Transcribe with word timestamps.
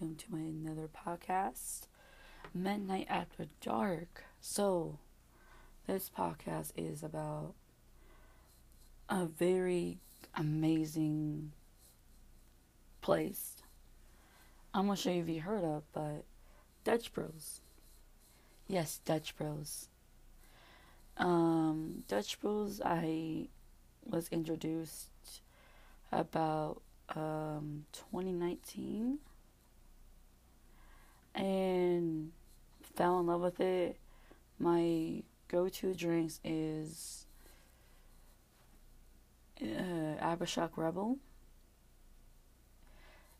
welcome 0.00 0.16
to 0.16 0.32
my 0.32 0.40
another 0.40 0.88
podcast, 0.88 1.82
Midnight 2.54 3.06
After 3.10 3.46
Dark. 3.60 4.24
So, 4.40 4.98
this 5.86 6.10
podcast 6.16 6.72
is 6.74 7.02
about 7.02 7.52
a 9.10 9.26
very 9.26 9.98
amazing 10.34 11.52
place. 13.02 13.56
I'm 14.72 14.94
show 14.94 15.10
you 15.10 15.20
if 15.22 15.28
you 15.28 15.42
heard 15.42 15.64
of, 15.64 15.82
but 15.92 16.24
Dutch 16.82 17.12
Bros. 17.12 17.60
Yes, 18.68 19.00
Dutch 19.04 19.36
Bros. 19.36 19.88
Um, 21.18 22.04
Dutch 22.08 22.40
Bros. 22.40 22.80
I 22.82 23.48
was 24.06 24.28
introduced 24.28 25.42
about 26.10 26.80
um 27.14 27.84
2019 27.92 29.18
and 31.34 32.32
fell 32.82 33.20
in 33.20 33.26
love 33.26 33.40
with 33.40 33.60
it. 33.60 33.96
My 34.58 35.22
go-to 35.48 35.94
drinks 35.94 36.40
is 36.44 37.26
uh, 39.62 39.64
Aftershock 40.22 40.70
Rebel. 40.76 41.18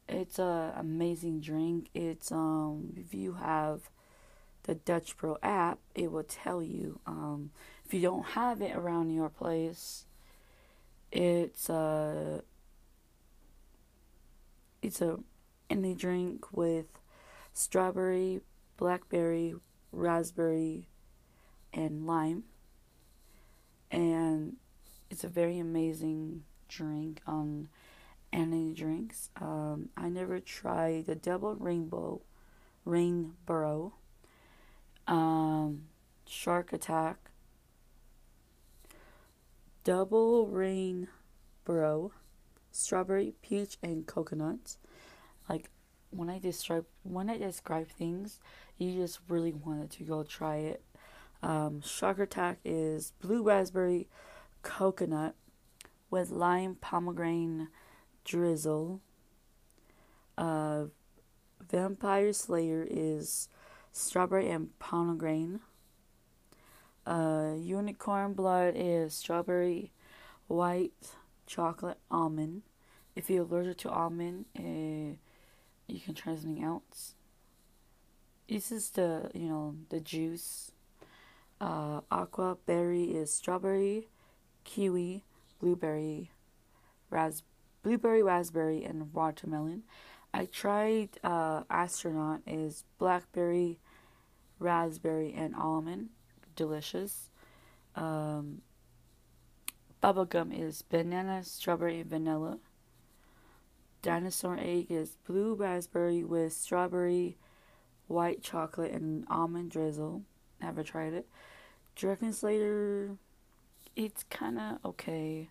It's 0.09 0.39
a 0.39 0.75
amazing 0.77 1.41
drink. 1.41 1.89
It's 1.95 2.33
um 2.33 2.95
if 2.97 3.15
you 3.15 3.35
have 3.35 3.91
the 4.65 4.75
Dutch 4.75 5.17
Bro 5.17 5.39
app, 5.43 5.79
it 5.95 6.11
will 6.11 6.25
tell 6.25 6.63
you. 6.63 6.99
Um, 7.07 7.51
if 7.87 7.95
you 7.95 8.01
don't 8.01 8.25
have 8.25 8.61
it 8.61 8.75
around 8.75 9.11
your 9.11 9.29
place, 9.29 10.07
it's 11.13 11.71
uh 11.71 12.41
it's 14.83 15.01
a 15.01 15.19
any 15.69 15.95
drink 15.95 16.47
with 16.53 16.87
strawberry, 17.53 18.41
blackberry, 18.77 19.55
raspberry, 19.93 20.89
and 21.73 22.07
lime. 22.07 22.45
And 23.91 24.57
it's 25.11 25.25
a 25.25 25.29
very 25.29 25.59
amazing 25.59 26.45
drink 26.69 27.21
on 27.27 27.69
any 28.33 28.73
drinks. 28.73 29.31
Um, 29.41 29.89
I 29.97 30.09
never 30.09 30.39
tried 30.41 31.07
the 31.07 31.15
double 31.15 31.57
rainbow, 31.57 32.21
rainbow, 32.85 33.93
um, 35.07 35.87
shark 36.27 36.73
attack, 36.73 37.31
double 39.83 40.47
rainbow, 40.47 42.13
strawberry, 42.71 43.35
peach, 43.43 43.77
and 43.83 44.07
coconut. 44.07 44.77
Like 45.49 45.71
when 46.11 46.29
I 46.29 46.39
describe 46.39 46.87
when 47.03 47.31
I 47.31 47.39
describe 47.39 47.89
things, 47.89 48.41
you 48.79 48.95
just 48.95 49.21
really 49.29 49.53
wanted 49.53 49.91
to 49.93 50.05
go 50.05 50.23
try 50.23 50.57
it. 50.57 50.83
Um, 51.43 51.81
Shark 51.83 52.19
Attack 52.19 52.59
is 52.65 53.13
blue 53.21 53.43
raspberry, 53.43 54.09
coconut, 54.63 55.35
with 56.11 56.31
lime 56.31 56.77
pomegranate 56.81 57.69
drizzle. 58.25 59.01
Uh, 60.37 60.85
Vampire 61.71 62.33
Slayer 62.33 62.87
is 62.89 63.49
strawberry 63.93 64.51
and 64.51 64.79
pomegranate. 64.79 65.61
Uh, 67.07 67.55
Unicorn 67.59 68.35
Blood 68.35 68.75
is 68.77 69.15
strawberry, 69.15 69.93
white 70.49 70.93
chocolate 71.47 71.99
almond. 72.11 72.63
If 73.17 73.31
you're 73.31 73.43
allergic 73.43 73.79
to 73.79 73.91
almond, 73.91 74.45
uh, 74.59 75.17
you 75.93 76.01
can 76.01 76.15
try 76.15 76.35
something 76.35 76.63
else. 76.63 77.15
This 78.49 78.73
is 78.73 78.91
the 78.91 79.31
you 79.35 79.49
know 79.49 79.77
the 79.89 80.01
juice. 80.01 80.73
Uh, 81.61 82.01
aqua 82.11 82.57
berry 82.65 83.05
is 83.05 83.33
strawberry, 83.33 84.09
kiwi, 84.65 85.25
blueberry, 85.61 86.31
ras 87.11 87.43
blueberry, 87.83 88.23
raspberry, 88.23 88.85
and 88.85 89.13
watermelon. 89.13 89.83
I 90.33 90.47
tried 90.47 91.11
uh, 91.25 91.65
astronaut 91.69 92.41
is 92.47 92.85
blackberry, 92.99 93.79
raspberry, 94.59 95.35
and 95.37 95.55
almond. 95.55 96.11
Delicious. 96.57 97.31
Um, 97.97 98.63
Bubblegum 100.03 100.59
is 100.59 100.83
banana, 100.83 101.45
strawberry, 101.45 102.01
and 102.01 102.11
vanilla. 102.11 102.59
Dinosaur 104.03 104.59
egg 104.59 104.87
is 104.91 105.19
blue 105.27 105.55
raspberry 105.55 106.25
with 106.25 106.53
strawberry, 106.55 107.37
white 108.07 108.43
chocolate, 108.43 108.93
and 108.93 109.27
almond 109.29 109.71
drizzle. 109.71 110.23
Never 110.61 110.83
tried 110.83 111.13
it. 111.13 111.29
Dragon 111.95 112.33
Slayer, 112.33 113.17
it's 113.97 114.25
kind 114.25 114.59
of 114.59 114.79
okay. 114.85 115.51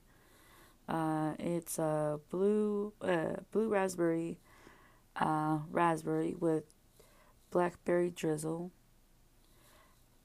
Uh, 0.87 1.33
it's 1.37 1.77
a 1.77 1.83
uh, 1.83 2.17
blue, 2.31 2.93
uh, 3.01 3.35
blue 3.51 3.69
raspberry, 3.69 4.39
uh, 5.15 5.59
raspberry 5.69 6.33
with 6.39 6.63
blackberry 7.51 8.09
drizzle. 8.09 8.71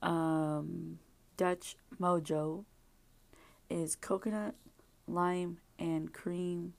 Um, 0.00 0.98
Dutch 1.36 1.76
Mojo 2.00 2.64
is 3.68 3.96
coconut, 3.96 4.54
lime, 5.06 5.58
and 5.78 6.12
cream 6.12 6.72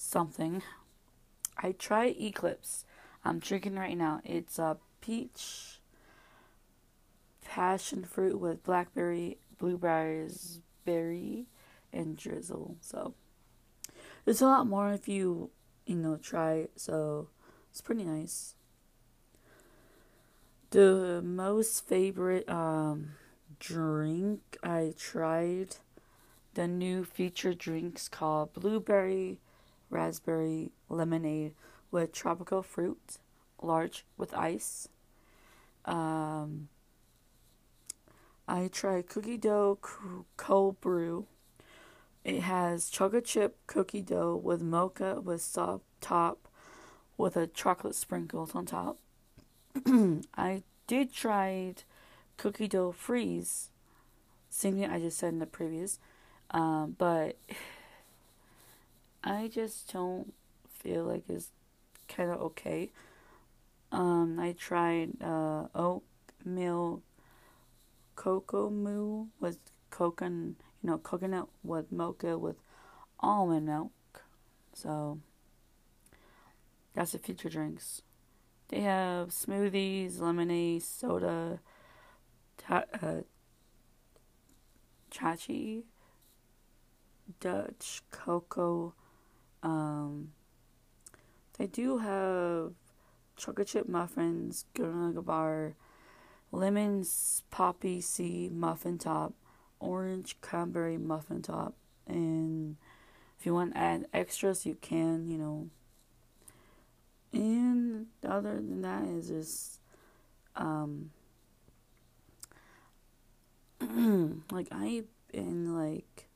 something. 0.00 0.62
I 1.58 1.72
tried 1.72 2.16
Eclipse. 2.18 2.84
I'm 3.24 3.38
drinking 3.38 3.76
right 3.76 3.96
now. 3.96 4.20
It's 4.24 4.58
a 4.58 4.78
peach 5.00 5.80
passion 7.44 8.04
fruit 8.04 8.40
with 8.40 8.64
blackberry, 8.64 9.38
blueberries, 9.58 10.60
berry, 10.84 11.46
and 11.92 12.16
drizzle. 12.16 12.76
So 12.80 13.14
there's 14.24 14.40
a 14.40 14.46
lot 14.46 14.66
more 14.66 14.92
if 14.92 15.06
you 15.06 15.50
you 15.86 15.96
know 15.96 16.16
try. 16.16 16.68
So 16.76 17.28
it's 17.70 17.82
pretty 17.82 18.04
nice. 18.04 18.54
The 20.70 21.20
most 21.22 21.86
favorite 21.86 22.48
um 22.48 23.12
drink 23.58 24.56
I 24.62 24.94
tried 24.96 25.76
the 26.54 26.66
new 26.66 27.04
featured 27.04 27.58
drinks 27.58 28.08
called 28.08 28.54
blueberry 28.54 29.40
raspberry 29.90 30.72
lemonade 30.88 31.54
with 31.90 32.12
tropical 32.12 32.62
fruit, 32.62 33.18
large 33.60 34.04
with 34.16 34.32
ice. 34.34 34.88
Um, 35.84 36.68
I 38.46 38.68
tried 38.68 39.08
cookie 39.08 39.36
dough 39.36 39.78
cold 40.36 40.80
brew. 40.80 41.26
It 42.24 42.40
has 42.40 42.90
chocolate 42.90 43.24
chip 43.24 43.58
cookie 43.66 44.02
dough 44.02 44.40
with 44.42 44.60
mocha 44.60 45.20
with 45.20 45.42
soft 45.42 45.84
top 46.00 46.48
with 47.16 47.36
a 47.36 47.46
chocolate 47.46 47.94
sprinkles 47.94 48.54
on 48.54 48.66
top. 48.66 48.98
I 50.36 50.62
did 50.86 51.12
try 51.12 51.74
cookie 52.36 52.68
dough 52.68 52.92
freeze, 52.92 53.70
same 54.48 54.74
thing 54.74 54.90
I 54.90 54.98
just 54.98 55.18
said 55.18 55.32
in 55.32 55.38
the 55.38 55.46
previous, 55.46 55.98
um, 56.50 56.96
but 56.98 57.36
I 59.22 59.48
just 59.48 59.92
don't 59.92 60.32
feel 60.68 61.04
like 61.04 61.24
it's 61.28 61.50
kind 62.08 62.30
of 62.30 62.40
okay. 62.40 62.90
Um, 63.92 64.38
I 64.38 64.52
tried 64.52 65.20
uh, 65.22 65.66
oatmeal 65.74 67.02
Cocomo 68.16 69.28
with 69.40 69.58
coconut, 69.90 70.56
you 70.82 70.90
know, 70.90 70.98
coconut 70.98 71.48
with 71.62 71.90
mocha 71.90 72.38
with 72.38 72.56
almond 73.20 73.66
milk. 73.66 73.92
So 74.74 75.20
that's 76.94 77.12
the 77.12 77.18
future 77.18 77.48
drinks. 77.48 78.02
They 78.68 78.80
have 78.80 79.28
smoothies, 79.30 80.20
lemonade, 80.20 80.82
soda, 80.82 81.60
ta- 82.56 82.84
uh, 83.02 83.22
chachi, 85.10 85.84
Dutch 87.40 88.02
cocoa. 88.10 88.94
Um, 89.62 90.32
they 91.58 91.66
do 91.66 91.98
have 91.98 92.72
chocolate 93.36 93.68
chip 93.68 93.88
muffins, 93.88 94.64
granola 94.74 95.24
bar, 95.24 95.74
lemon 96.52 97.04
poppy 97.50 98.00
seed 98.00 98.52
muffin 98.52 98.98
top, 98.98 99.34
orange 99.78 100.40
cranberry 100.40 100.98
muffin 100.98 101.42
top, 101.42 101.74
and 102.06 102.76
if 103.38 103.46
you 103.46 103.54
want 103.54 103.72
to 103.72 103.78
add 103.78 104.06
extras, 104.12 104.66
you 104.66 104.74
can, 104.74 105.26
you 105.28 105.38
know. 105.38 105.68
And 107.32 108.06
other 108.26 108.56
than 108.56 108.82
that 108.82 109.04
is 109.04 109.28
just 109.28 109.80
um 110.56 111.10
like 114.50 114.68
I've 114.72 115.06
been 115.32 115.74
like 115.74 116.29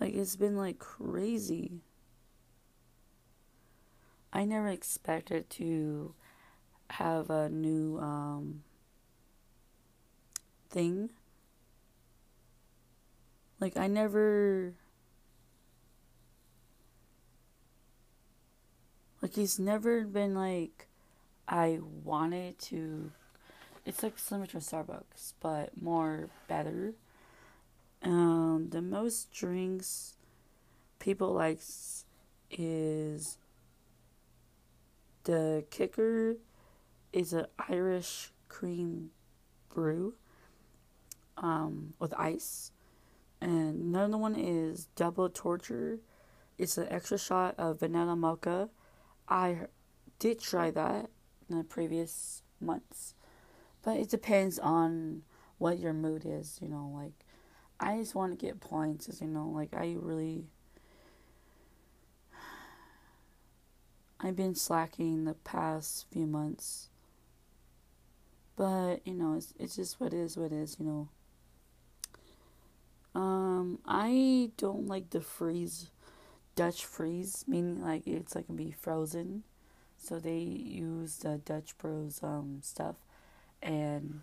like 0.00 0.14
it's 0.14 0.36
been 0.36 0.56
like 0.56 0.78
crazy 0.78 1.80
I 4.36 4.44
never 4.44 4.68
expected 4.68 5.48
to 5.50 6.12
have 6.90 7.30
a 7.30 7.48
new 7.48 7.98
um, 7.98 8.64
thing. 10.68 11.08
Like, 13.58 13.78
I 13.78 13.86
never. 13.86 14.74
Like, 19.22 19.34
he's 19.34 19.58
never 19.58 20.04
been 20.04 20.34
like, 20.34 20.86
I 21.48 21.80
wanted 22.04 22.58
to. 22.58 23.12
It's 23.86 24.02
like 24.02 24.18
similar 24.18 24.46
to 24.48 24.58
Starbucks, 24.58 25.32
but 25.40 25.80
more 25.80 26.28
better. 26.46 26.92
Um, 28.02 28.68
the 28.70 28.82
most 28.82 29.32
drinks 29.32 30.14
people 30.98 31.32
likes 31.32 32.04
is 32.50 33.38
the 35.24 35.64
kicker 35.70 36.36
is 37.12 37.32
an 37.32 37.46
Irish 37.68 38.32
cream 38.48 39.10
brew 39.72 40.14
um, 41.36 41.94
with 41.98 42.14
ice. 42.16 42.70
And 43.40 43.94
another 43.94 44.16
one 44.16 44.34
is 44.36 44.86
double 44.96 45.28
torture. 45.28 45.98
It's 46.58 46.78
an 46.78 46.86
extra 46.90 47.18
shot 47.18 47.54
of 47.58 47.80
vanilla 47.80 48.16
mocha. 48.16 48.70
I 49.28 49.66
did 50.18 50.40
try 50.40 50.70
that 50.70 51.10
in 51.50 51.58
the 51.58 51.64
previous 51.64 52.42
months. 52.60 53.14
But 53.82 53.98
it 53.98 54.08
depends 54.08 54.58
on 54.58 55.22
what 55.58 55.78
your 55.78 55.92
mood 55.92 56.22
is, 56.24 56.58
you 56.60 56.68
know, 56.68 56.90
like 56.94 57.25
I 57.78 57.98
just 57.98 58.14
want 58.14 58.38
to 58.38 58.46
get 58.46 58.60
points, 58.60 59.08
you 59.20 59.26
know, 59.26 59.48
like 59.48 59.74
I 59.74 59.96
really 59.98 60.46
I've 64.18 64.36
been 64.36 64.54
slacking 64.54 65.24
the 65.24 65.34
past 65.34 66.06
few 66.10 66.26
months. 66.26 66.88
But, 68.56 69.06
you 69.06 69.12
know, 69.14 69.34
it's 69.34 69.52
it's 69.58 69.76
just 69.76 70.00
what 70.00 70.14
is 70.14 70.36
what 70.36 70.52
is, 70.52 70.76
you 70.80 70.86
know. 70.86 71.08
Um, 73.14 73.78
I 73.86 74.50
don't 74.56 74.86
like 74.86 75.10
the 75.10 75.20
freeze 75.20 75.90
Dutch 76.54 76.84
freeze, 76.86 77.44
meaning 77.46 77.82
like 77.82 78.06
it's 78.06 78.34
like 78.34 78.46
gonna 78.46 78.56
be 78.56 78.72
frozen. 78.72 79.42
So 79.98 80.18
they 80.18 80.38
use 80.38 81.18
the 81.18 81.38
Dutch 81.44 81.76
Bros 81.78 82.20
um 82.22 82.60
stuff 82.62 82.96
and 83.62 84.22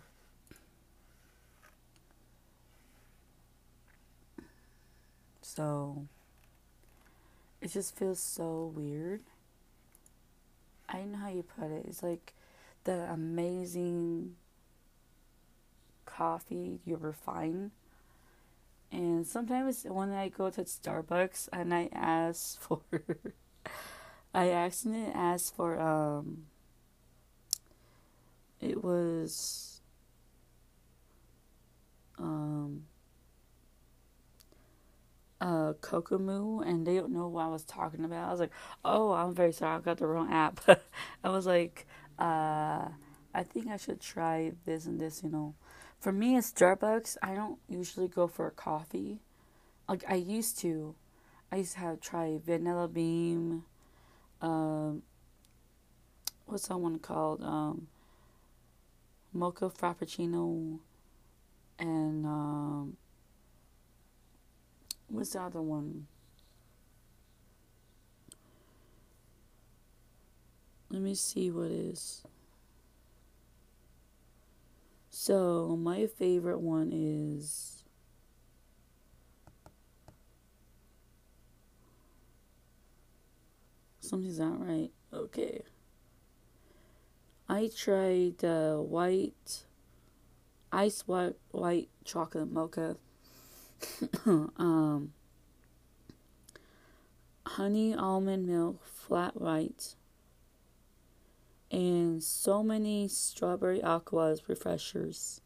so 5.54 6.06
it 7.60 7.70
just 7.70 7.96
feels 7.96 8.18
so 8.18 8.72
weird. 8.74 9.22
I 10.88 11.02
know 11.02 11.18
how 11.18 11.28
you 11.28 11.44
put 11.44 11.70
it. 11.70 11.86
It's 11.86 12.02
like 12.02 12.34
the 12.84 13.10
amazing 13.10 14.34
coffee 16.04 16.80
you 16.84 16.94
ever 16.94 17.12
find. 17.12 17.70
And 18.90 19.26
sometimes 19.26 19.84
when 19.88 20.10
I 20.10 20.28
go 20.28 20.50
to 20.50 20.62
Starbucks 20.62 21.48
and 21.52 21.72
I 21.72 21.88
ask 21.92 22.60
for, 22.60 22.80
I 24.34 24.50
accidentally 24.50 25.12
asked 25.12 25.54
for, 25.54 25.80
um, 25.80 26.46
it 28.60 28.82
was, 28.82 29.80
um, 32.18 32.84
uh, 35.44 35.74
Cocomo, 35.82 36.66
and 36.66 36.86
they 36.86 36.96
don't 36.96 37.12
know 37.12 37.28
what 37.28 37.44
I 37.44 37.48
was 37.48 37.64
talking 37.64 38.02
about. 38.02 38.28
I 38.28 38.30
was 38.30 38.40
like, 38.40 38.52
"Oh, 38.82 39.12
I'm 39.12 39.34
very 39.34 39.52
sorry, 39.52 39.76
I 39.76 39.80
got 39.80 39.98
the 39.98 40.06
wrong 40.06 40.32
app." 40.32 40.60
I 41.24 41.28
was 41.28 41.46
like, 41.46 41.86
uh, 42.18 42.88
"I 43.34 43.42
think 43.42 43.68
I 43.68 43.76
should 43.76 44.00
try 44.00 44.52
this 44.64 44.86
and 44.86 44.98
this." 44.98 45.22
You 45.22 45.28
know, 45.28 45.54
for 46.00 46.12
me, 46.12 46.36
at 46.36 46.44
Starbucks, 46.44 47.18
I 47.22 47.34
don't 47.34 47.58
usually 47.68 48.08
go 48.08 48.26
for 48.26 48.46
a 48.46 48.50
coffee. 48.50 49.20
Like 49.86 50.02
I 50.08 50.14
used 50.14 50.58
to, 50.60 50.94
I 51.52 51.56
used 51.56 51.74
to 51.74 51.80
have 51.80 52.00
try 52.00 52.40
Vanilla 52.42 52.88
Bean. 52.88 53.64
Um, 54.40 55.02
what's 56.46 56.68
that 56.68 56.78
one 56.78 56.98
called? 57.00 57.42
Um, 57.42 57.88
Mocha 59.34 59.68
Frappuccino, 59.68 60.78
and 61.78 62.24
um 62.24 62.96
What's 65.14 65.30
the 65.30 65.42
other 65.42 65.62
one? 65.62 66.08
Let 70.90 71.02
me 71.02 71.14
see 71.14 71.52
what 71.52 71.70
is. 71.70 72.24
So, 75.10 75.76
my 75.80 76.08
favorite 76.08 76.58
one 76.58 76.90
is. 76.92 77.84
Something's 84.00 84.40
not 84.40 84.66
right. 84.66 84.90
Okay. 85.12 85.62
I 87.48 87.70
tried 87.72 88.38
the 88.38 88.78
uh, 88.78 88.82
white, 88.82 89.62
ice 90.72 91.06
white, 91.06 91.36
white 91.52 91.88
chocolate 92.04 92.50
mocha 92.50 92.96
um, 94.26 95.12
honey 97.46 97.94
almond 97.94 98.46
milk 98.46 98.84
flat 98.84 99.40
white 99.40 99.94
and 101.70 102.22
so 102.22 102.62
many 102.62 103.08
strawberry 103.08 103.82
aquas 103.82 104.48
refreshers. 104.48 105.40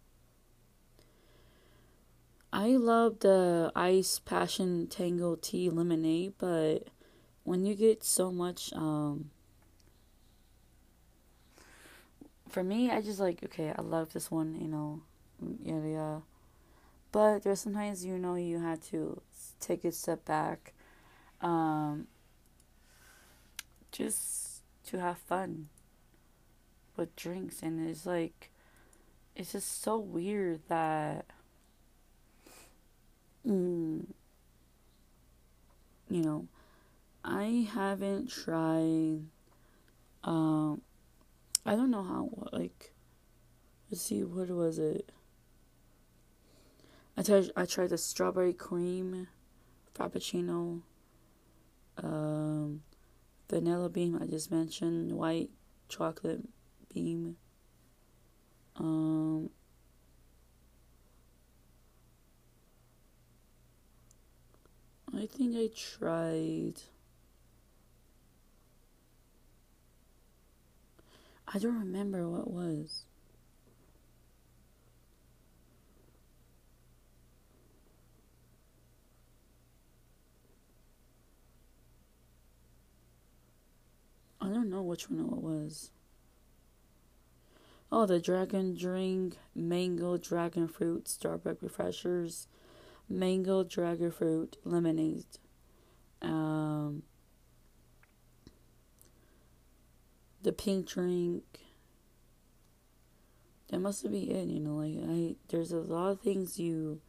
I 2.53 2.77
love 2.77 3.21
the 3.21 3.73
ice 3.75 4.19
passion 4.19 4.87
tango 4.89 5.37
tea 5.37 5.71
lemonade, 5.71 6.35
but 6.39 6.89
when 7.45 7.65
you 7.65 7.75
get 7.75 8.05
so 8.05 8.31
much 8.31 8.73
um 8.75 9.31
for 12.49 12.63
me 12.63 12.91
I 12.91 13.01
just 13.01 13.21
like 13.21 13.43
okay, 13.45 13.73
I 13.77 13.83
love 13.83 14.13
this 14.13 14.31
one, 14.31 14.59
you 14.61 14.69
know. 14.69 15.01
Yeah, 15.63 15.85
yeah. 15.85 16.19
But 17.11 17.43
there's 17.43 17.61
sometimes 17.61 18.05
you 18.05 18.19
know 18.19 18.35
you 18.35 18.61
have 18.61 18.81
to 18.91 19.23
take 19.61 19.85
a 19.85 19.93
step 19.93 20.25
back, 20.25 20.73
um, 21.41 22.07
just 23.93 24.63
to 24.87 25.01
have 25.01 25.19
fun 25.19 25.69
with 26.97 27.15
drinks, 27.17 27.63
and 27.63 27.89
it's 27.89 28.05
like 28.07 28.51
it's 29.37 29.53
just 29.53 29.83
so 29.83 29.99
weird 29.99 30.61
that. 30.69 31.27
Mm, 33.47 34.05
you 36.11 36.23
know, 36.23 36.47
I 37.25 37.69
haven't 37.73 38.31
tried. 38.31 39.23
Um, 40.25 40.83
I 41.65 41.77
don't 41.77 41.91
know 41.91 42.03
how. 42.03 42.31
Like, 42.53 42.93
let's 43.91 44.03
see, 44.03 44.23
what 44.25 44.49
was 44.51 44.79
it? 44.79 45.11
I 47.19 47.23
tried 47.23 47.51
I 47.57 47.65
tried 47.65 47.91
the 47.91 47.99
strawberry 47.99 48.53
cream 48.53 49.27
frappuccino, 49.93 50.83
um, 52.01 52.83
vanilla 53.51 53.89
bean 53.89 54.17
I 54.23 54.27
just 54.27 54.53
mentioned, 54.53 55.11
white 55.11 55.51
chocolate 55.89 56.43
beam. 56.95 57.37
Um, 58.77 59.51
I 65.13 65.27
think 65.27 65.57
I 65.57 65.71
tried. 65.75 66.75
I 71.53 71.59
don't 71.59 71.81
remember 71.81 72.29
what 72.29 72.49
was. 72.49 73.07
I 84.41 84.51
don't 84.51 84.71
know 84.71 84.78
which 84.89 85.09
one 85.11 85.21
it 85.21 85.27
was. 85.27 85.91
Oh, 87.91 88.05
the 88.05 88.21
dragon 88.21 88.77
drink, 88.77 89.39
mango 89.55 90.19
dragon 90.19 90.69
fruit, 90.69 91.05
Starbucks 91.05 91.63
refreshers, 91.63 92.49
mango 93.09 93.65
dragon 93.65 94.11
fruit 94.11 94.57
lemonade. 94.65 95.25
Um, 96.21 97.03
the 100.43 100.53
pink 100.53 100.87
drink. 100.87 101.45
That 103.71 103.81
must 103.81 104.11
be 104.11 104.31
it, 104.31 104.49
you 104.49 104.61
know. 104.61 104.77
Like 104.77 104.97
I, 105.09 105.37
there's 105.49 105.73
a 105.73 105.81
lot 105.81 106.11
of 106.11 106.21
things 106.21 106.59
you 106.59 107.01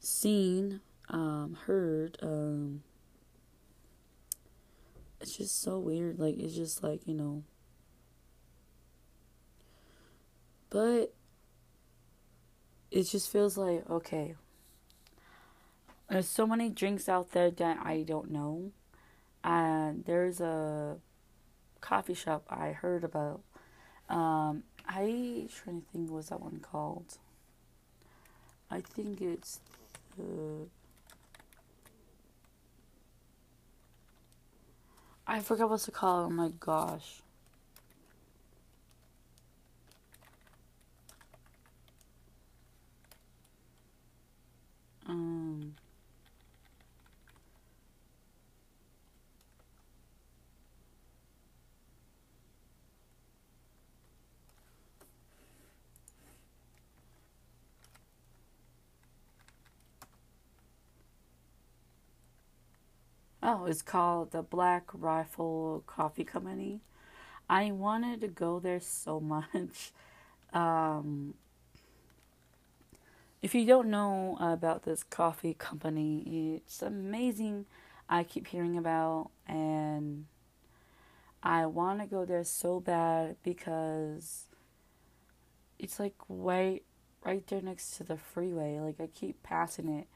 seen, 0.00 0.80
um, 1.08 1.58
heard, 1.66 2.18
um, 2.22 2.82
it's 5.22 5.36
just 5.36 5.62
so 5.62 5.78
weird. 5.78 6.18
Like 6.18 6.38
it's 6.38 6.54
just 6.54 6.82
like, 6.82 7.06
you 7.06 7.14
know. 7.14 7.44
But 10.70 11.14
it 12.90 13.04
just 13.04 13.30
feels 13.30 13.56
like 13.56 13.88
okay. 13.88 14.34
There's 16.10 16.28
so 16.28 16.46
many 16.46 16.68
drinks 16.68 17.08
out 17.08 17.30
there 17.30 17.50
that 17.50 17.78
I 17.82 18.02
don't 18.02 18.30
know. 18.30 18.72
And 19.44 20.04
there's 20.04 20.40
a 20.40 20.98
coffee 21.80 22.14
shop 22.14 22.44
I 22.50 22.72
heard 22.72 23.02
about. 23.02 23.40
Um, 24.08 24.64
I 24.86 25.48
trying 25.54 25.80
to 25.80 25.86
think 25.90 26.10
what's 26.10 26.28
that 26.28 26.40
one 26.40 26.60
called. 26.60 27.18
I 28.70 28.80
think 28.80 29.20
it's 29.20 29.60
the 30.16 30.68
I 35.26 35.40
forgot 35.40 35.70
what 35.70 35.80
to 35.80 35.90
call 35.90 36.22
it. 36.22 36.26
Oh 36.26 36.30
my 36.30 36.50
gosh. 36.60 37.22
Um. 45.06 45.74
Oh, 63.44 63.64
it's 63.64 63.82
called 63.82 64.30
the 64.30 64.42
Black 64.42 64.84
Rifle 64.94 65.82
Coffee 65.88 66.22
Company. 66.22 66.80
I 67.50 67.72
wanted 67.72 68.20
to 68.20 68.28
go 68.28 68.60
there 68.60 68.78
so 68.78 69.18
much. 69.20 69.90
Um, 70.52 71.34
if 73.40 73.52
you 73.52 73.66
don't 73.66 73.88
know 73.90 74.36
about 74.40 74.84
this 74.84 75.02
coffee 75.02 75.54
company, 75.54 76.60
it's 76.64 76.82
amazing. 76.82 77.66
I 78.08 78.22
keep 78.22 78.46
hearing 78.46 78.76
about, 78.76 79.30
and 79.48 80.26
I 81.42 81.66
want 81.66 81.98
to 82.00 82.06
go 82.06 82.24
there 82.24 82.44
so 82.44 82.78
bad 82.78 83.36
because 83.42 84.44
it's 85.80 85.98
like 85.98 86.14
right, 86.28 86.84
right 87.24 87.44
there 87.48 87.60
next 87.60 87.96
to 87.96 88.04
the 88.04 88.16
freeway. 88.16 88.78
Like 88.78 89.00
I 89.00 89.08
keep 89.08 89.42
passing 89.42 89.88
it 89.88 90.06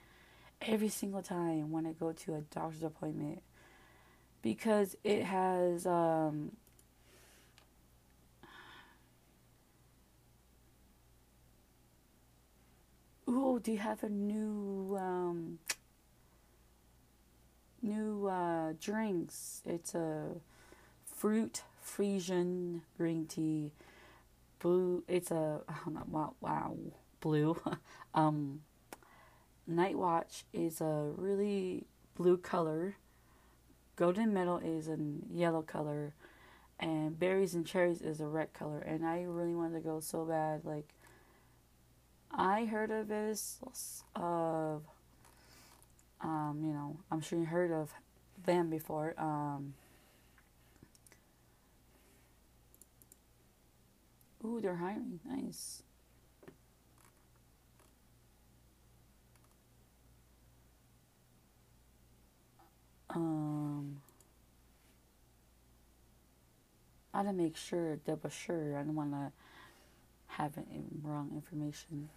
every 0.63 0.89
single 0.89 1.23
time 1.23 1.71
when 1.71 1.87
I 1.87 1.93
go 1.93 2.13
to 2.13 2.35
a 2.35 2.41
doctor's 2.41 2.83
appointment 2.83 3.43
because 4.43 4.97
it 5.05 5.25
has 5.25 5.87
um, 5.87 6.53
Ooh, 13.29 13.61
do 13.63 13.73
you 13.73 13.79
have 13.79 14.05
a 14.05 14.09
new 14.09 14.97
um, 14.99 15.59
new 17.83 18.27
uh, 18.29 18.73
drinks? 18.81 19.63
It's 19.65 19.95
a 19.95 20.27
fruit 21.05 21.63
Frisian 21.81 22.83
green 22.97 23.27
tea. 23.27 23.73
Blue. 24.61 25.03
It's 25.09 25.31
a 25.31 25.61
oh, 25.69 26.03
wow, 26.09 26.35
wow 26.41 26.77
blue. 27.21 27.57
um, 28.15 28.61
Night 29.67 29.99
Watch 29.99 30.45
is 30.53 30.81
a 30.81 31.11
really 31.17 31.85
blue 32.15 32.37
color. 32.37 32.97
Golden 33.97 34.33
Medal 34.33 34.59
is 34.59 34.89
a 34.89 34.99
yellow 35.33 35.63
color. 35.63 36.15
And 36.79 37.19
Berries 37.19 37.55
and 37.55 37.67
Cherries 37.67 38.03
is 38.03 38.21
a 38.21 38.27
red 38.27 38.53
color. 38.53 38.79
And 38.81 39.05
I 39.05 39.23
really 39.23 39.55
wanted 39.55 39.75
to 39.75 39.81
go 39.81 40.01
so 40.01 40.25
bad. 40.25 40.65
Like, 40.65 40.89
I 42.31 42.67
heard 42.67 42.91
of 42.91 43.09
this, 43.09 43.59
of, 44.15 44.83
um, 46.21 46.61
you 46.63 46.73
know, 46.73 46.99
I'm 47.11 47.21
sure 47.21 47.39
you 47.39 47.47
heard 47.47 47.73
of 47.73 47.93
them 48.45 48.69
before. 48.69 49.15
Um, 49.19 49.75
ooh, 54.45 54.61
they're 54.61 54.77
hiring. 54.77 55.21
Nice. 55.27 55.83
Um, 63.11 64.01
I 67.15 67.23
to 67.23 67.33
make 67.33 67.57
sure, 67.57 67.97
double 67.97 68.31
sure. 68.31 68.77
I 68.79 68.83
don't 68.83 68.95
want 68.95 69.13
to 69.13 69.33
have 70.29 70.57
wrong 71.03 71.31
information. 71.35 72.09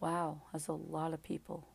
Wow, 0.00 0.42
that's 0.52 0.68
a 0.68 0.72
lot 0.72 1.12
of 1.12 1.22
people. 1.22 1.66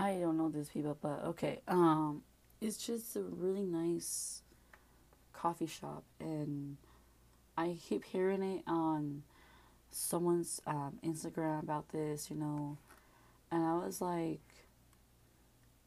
I 0.00 0.14
don't 0.14 0.38
know 0.38 0.48
these 0.48 0.70
people, 0.70 0.96
but 1.02 1.22
okay. 1.26 1.60
Um, 1.68 2.22
it's 2.58 2.86
just 2.86 3.16
a 3.16 3.20
really 3.20 3.66
nice 3.66 4.40
coffee 5.34 5.66
shop, 5.66 6.04
and 6.18 6.78
I 7.58 7.76
keep 7.86 8.04
hearing 8.04 8.42
it 8.42 8.62
on 8.66 9.24
someone's 9.90 10.62
um, 10.66 10.98
Instagram 11.04 11.62
about 11.62 11.90
this, 11.90 12.30
you 12.30 12.36
know, 12.36 12.78
and 13.52 13.62
I 13.62 13.74
was 13.74 14.00
like, 14.00 14.40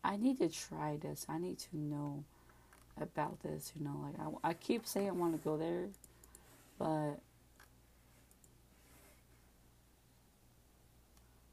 I 0.04 0.18
need 0.18 0.38
to 0.40 0.50
try 0.50 0.98
this. 1.02 1.26
I 1.28 1.40
need 1.40 1.58
to 1.58 1.76
know 1.76 2.24
about 3.02 3.42
this, 3.42 3.72
you 3.76 3.84
know. 3.84 4.00
Like 4.04 4.20
I, 4.44 4.50
I 4.50 4.54
keep 4.54 4.86
saying 4.86 5.08
I 5.08 5.12
want 5.12 5.34
to 5.34 5.44
go 5.44 5.58
there, 5.58 5.88
but 6.78 7.20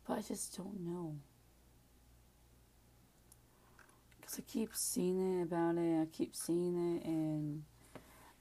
but 0.07 0.19
I 0.19 0.21
just 0.21 0.55
don't 0.59 0.81
know. 0.81 1.15
Cause 4.31 4.39
I 4.39 4.53
keep 4.53 4.77
seeing 4.77 5.41
it 5.41 5.43
about 5.43 5.77
it. 5.77 6.03
I 6.03 6.07
keep 6.07 6.37
seeing 6.37 6.97
it 6.97 7.05
and 7.05 7.65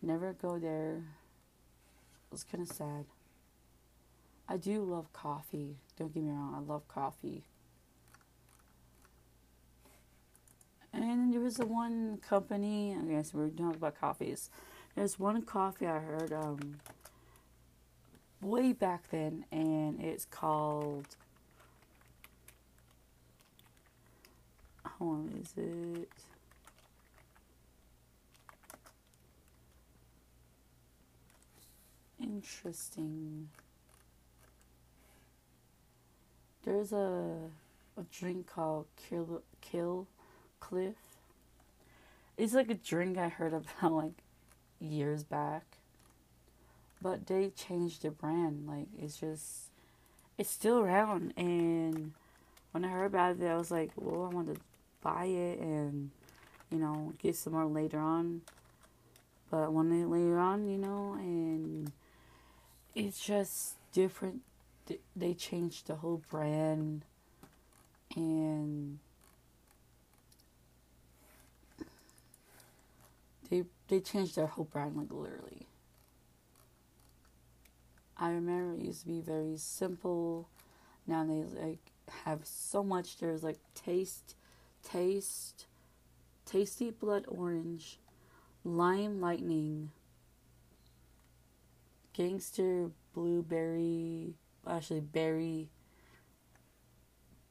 never 0.03 0.33
go 0.33 0.59
there. 0.59 1.01
It's 2.31 2.43
kind 2.43 2.61
of 2.61 2.67
sad. 2.67 3.05
I 4.47 4.57
do 4.57 4.83
love 4.83 5.11
coffee. 5.13 5.77
Don't 5.97 6.13
get 6.13 6.21
me 6.21 6.29
wrong. 6.29 6.53
I 6.55 6.71
love 6.71 6.87
coffee. 6.87 7.45
And 10.93 11.33
there 11.33 11.41
was 11.41 11.55
the 11.55 11.65
one 11.65 12.17
company. 12.17 12.95
I 12.95 13.03
guess 13.05 13.33
we're 13.33 13.49
talking 13.49 13.73
about 13.73 13.99
coffees. 13.99 14.51
There's 14.95 15.17
one 15.17 15.41
coffee 15.41 15.87
I 15.87 15.97
heard 15.97 16.31
um, 16.31 16.77
way 18.41 18.73
back 18.73 19.09
then, 19.09 19.45
and 19.51 19.99
it's 19.99 20.25
called 20.25 21.15
Long 24.99 25.31
is 25.41 25.53
it? 25.57 26.09
Interesting. 32.21 33.49
There's 36.63 36.91
a 36.91 37.49
a 37.97 38.03
drink 38.11 38.47
called 38.47 38.85
Kill 38.97 39.41
Kill 39.61 40.07
Cliff. 40.59 40.95
It's 42.37 42.53
like 42.53 42.69
a 42.69 42.75
drink 42.75 43.17
I 43.17 43.29
heard 43.29 43.53
about 43.53 43.91
like 43.91 44.23
years 44.79 45.23
back. 45.23 45.63
But 47.01 47.27
they 47.27 47.49
changed 47.49 48.01
the 48.01 48.11
brand. 48.11 48.67
Like 48.67 48.87
it's 48.97 49.17
just 49.17 49.69
it's 50.37 50.49
still 50.49 50.79
around 50.79 51.33
and 51.37 52.13
when 52.71 52.85
I 52.85 52.89
heard 52.89 53.07
about 53.07 53.39
it 53.39 53.45
I 53.47 53.55
was 53.55 53.71
like, 53.71 53.91
well 53.95 54.29
I 54.29 54.33
want 54.35 54.53
to 54.53 54.61
buy 55.01 55.25
it 55.25 55.59
and 55.59 56.11
you 56.71 56.77
know 56.77 57.13
get 57.21 57.35
some 57.35 57.53
more 57.53 57.65
later 57.65 57.99
on 57.99 58.41
but 59.49 59.71
one 59.71 59.89
day 59.89 60.05
later 60.05 60.37
on 60.37 60.67
you 60.67 60.77
know 60.77 61.13
and 61.19 61.91
it's 62.95 63.19
just 63.23 63.75
different 63.91 64.41
they 65.15 65.33
changed 65.33 65.87
the 65.87 65.95
whole 65.95 66.21
brand 66.29 67.03
and 68.15 68.99
they 73.49 73.63
they 73.87 73.99
changed 73.99 74.35
their 74.35 74.47
whole 74.47 74.65
brand 74.65 74.97
like 74.97 75.11
literally 75.11 75.67
I 78.19 78.31
remember 78.31 78.75
it 78.75 78.85
used 78.85 79.01
to 79.01 79.07
be 79.07 79.21
very 79.21 79.55
simple. 79.57 80.49
Now 81.07 81.23
they 81.23 81.43
like 81.59 81.79
have 82.25 82.41
so 82.43 82.83
much. 82.83 83.17
There's 83.17 83.43
like 83.43 83.59
taste, 83.73 84.35
taste, 84.83 85.65
tasty 86.45 86.91
blood 86.91 87.25
orange, 87.27 87.99
lime 88.63 89.19
lightning, 89.21 89.91
gangster 92.13 92.91
blueberry, 93.13 94.35
actually 94.67 94.99
berry 95.01 95.69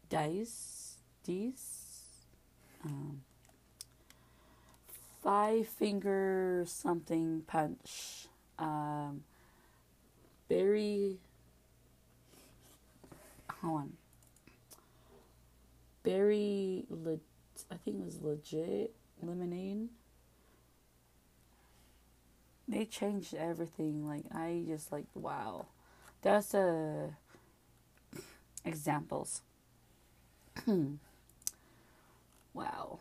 dice, 0.08 0.96
dice, 1.24 2.26
um, 2.84 3.20
five 5.22 5.66
finger 5.66 6.64
something 6.66 7.42
punch, 7.46 8.28
um, 8.58 9.22
berry. 10.48 11.18
Hold 13.60 13.80
on. 13.80 13.97
Berry, 16.08 16.86
le- 16.88 17.20
I 17.70 17.74
think 17.84 17.98
it 17.98 18.04
was 18.06 18.22
legit 18.22 18.94
lemonade. 19.20 19.90
They 22.66 22.86
changed 22.86 23.34
everything. 23.34 24.08
Like 24.08 24.24
I 24.34 24.64
just 24.66 24.90
like 24.90 25.04
wow, 25.14 25.66
that's 26.22 26.52
the 26.52 27.10
examples. 28.64 29.42
wow. 32.54 33.00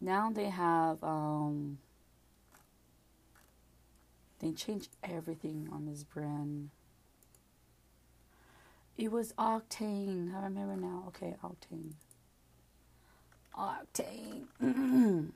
Now 0.00 0.30
they 0.30 0.50
have 0.50 1.02
um 1.02 1.78
they 4.38 4.52
changed 4.52 4.90
everything 5.02 5.68
on 5.72 5.86
this 5.86 6.04
brand. 6.04 6.70
It 8.96 9.10
was 9.10 9.32
Octane. 9.32 10.32
I 10.32 10.44
remember 10.44 10.76
now. 10.76 11.06
Okay, 11.08 11.34
Octane. 11.42 11.94
Octane. 13.56 15.32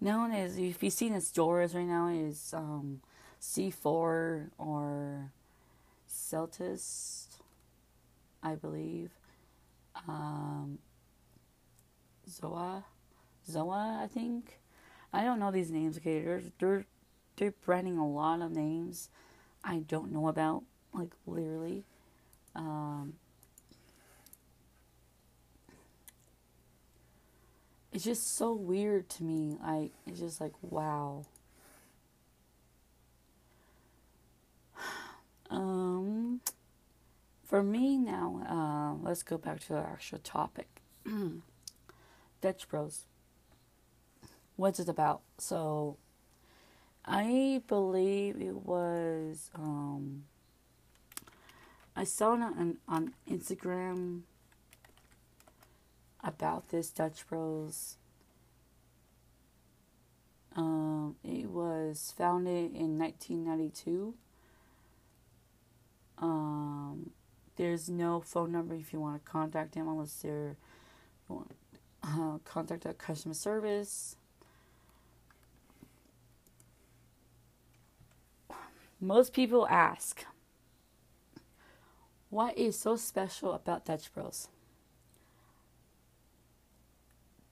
known 0.00 0.32
as 0.32 0.56
if 0.56 0.82
you 0.82 0.90
see 0.90 1.08
in 1.08 1.20
stores 1.20 1.74
right 1.74 1.86
now, 1.86 2.08
is 2.08 2.54
um, 2.56 3.00
C4 3.40 4.50
or 4.58 5.30
Celsius, 6.06 7.28
I 8.42 8.54
believe. 8.54 9.10
Um, 10.08 10.78
Zoa, 12.28 12.84
Zoa, 13.48 14.02
I 14.02 14.06
think. 14.06 14.60
I 15.12 15.24
don't 15.24 15.38
know 15.38 15.50
these 15.50 15.70
names. 15.70 15.98
Okay, 15.98 16.22
they're 16.22 16.42
they're 16.58 16.86
they're 17.36 17.54
branding 17.64 17.98
a 17.98 18.08
lot 18.08 18.40
of 18.40 18.52
names 18.52 19.08
I 19.64 19.78
don't 19.80 20.12
know 20.12 20.28
about, 20.28 20.64
like 20.92 21.10
literally. 21.26 21.84
Um, 22.54 23.14
it's 27.92 28.04
just 28.04 28.36
so 28.36 28.52
weird 28.52 29.08
to 29.10 29.24
me. 29.24 29.56
Like 29.62 29.92
it's 30.06 30.20
just 30.20 30.40
like 30.40 30.52
wow. 30.62 31.24
Um, 35.52 36.40
for 37.42 37.60
me 37.64 37.98
now, 37.98 38.40
uh, 38.48 39.04
let's 39.04 39.24
go 39.24 39.36
back 39.36 39.58
to 39.62 39.70
the 39.70 39.80
actual 39.80 40.20
topic. 40.20 40.80
Dutch 42.40 42.68
Bros. 42.68 43.06
What's 44.54 44.78
it 44.78 44.88
about? 44.88 45.22
So, 45.38 45.96
I 47.12 47.60
believe 47.66 48.40
it 48.40 48.54
was. 48.54 49.50
Um, 49.56 50.26
I 51.96 52.04
saw 52.04 52.34
it 52.34 52.40
on 52.40 52.76
on 52.86 53.14
Instagram 53.28 54.20
about 56.22 56.68
this 56.68 56.90
Dutch 56.90 57.26
Bros. 57.28 57.96
Um, 60.54 61.16
it 61.24 61.50
was 61.50 62.14
founded 62.16 62.76
in 62.76 62.96
1992. 62.96 64.14
Um, 66.18 67.10
there's 67.56 67.88
no 67.90 68.20
phone 68.20 68.52
number 68.52 68.76
if 68.76 68.92
you 68.92 69.00
want 69.00 69.24
to 69.24 69.28
contact 69.28 69.74
them 69.74 69.88
unless 69.88 70.14
they're 70.22 70.56
uh, 71.28 72.38
contact 72.44 72.86
a 72.86 72.94
customer 72.94 73.34
service. 73.34 74.14
Most 79.00 79.32
people 79.32 79.66
ask, 79.68 80.26
what 82.28 82.56
is 82.58 82.78
so 82.78 82.96
special 82.96 83.54
about 83.54 83.86
Dutch 83.86 84.12
Bros? 84.12 84.48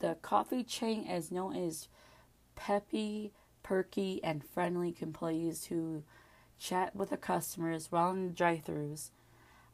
The 0.01 0.17
coffee 0.21 0.63
chain 0.63 1.07
is 1.07 1.33
known 1.33 1.57
as 1.57 1.89
peppy, 2.55 3.33
perky, 3.63 4.23
and 4.23 4.45
friendly 4.45 4.95
employees 5.01 5.65
who 5.67 6.03
chat 6.59 6.95
with 6.95 7.11
the 7.11 7.17
customers 7.17 7.91
while 7.91 8.11
in 8.11 8.27
the 8.29 8.33
drive-throughs. 8.35 9.11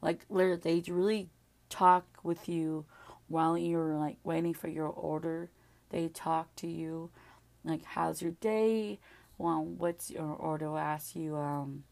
Like 0.00 0.26
they 0.28 0.82
really 0.86 1.28
talk 1.68 2.06
with 2.22 2.48
you 2.48 2.84
while 3.26 3.58
you're 3.58 3.96
like 3.96 4.18
waiting 4.22 4.54
for 4.54 4.68
your 4.68 4.88
order. 4.88 5.50
They 5.90 6.08
talk 6.08 6.54
to 6.56 6.68
you, 6.68 7.10
like 7.64 7.84
how's 7.84 8.22
your 8.22 8.32
day? 8.32 9.00
Well, 9.38 9.64
what's 9.64 10.10
your 10.10 10.24
order? 10.24 10.70
Will 10.70 10.78
ask 10.78 11.16
you 11.16 11.36
um, 11.36 11.84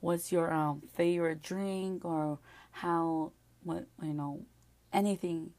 what's 0.00 0.32
your 0.32 0.52
um 0.52 0.82
favorite 0.94 1.42
drink 1.42 2.04
or 2.04 2.38
how 2.72 3.32
what 3.62 3.86
you 4.02 4.12
know 4.12 4.44
anything 4.92 5.50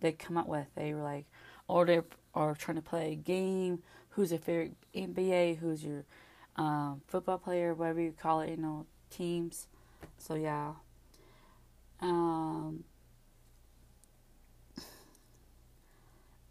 they 0.00 0.12
come 0.12 0.36
up 0.36 0.48
with. 0.48 0.66
They 0.74 0.94
were 0.94 1.02
like, 1.02 1.26
or 1.68 1.86
they 1.86 2.00
are 2.34 2.54
trying 2.54 2.76
to 2.76 2.82
play 2.82 3.12
a 3.12 3.16
game. 3.16 3.82
Who's 4.10 4.30
your 4.32 4.40
favorite 4.40 4.74
NBA? 4.94 5.54
Who's 5.54 5.84
your 5.84 6.04
um, 6.56 7.02
football 7.06 7.38
player? 7.38 7.74
Whatever 7.74 8.00
you 8.00 8.12
call 8.12 8.40
it, 8.40 8.50
you 8.50 8.56
know, 8.56 8.86
teams. 9.10 9.68
So 10.18 10.34
yeah. 10.34 10.72
Um, 12.00 12.84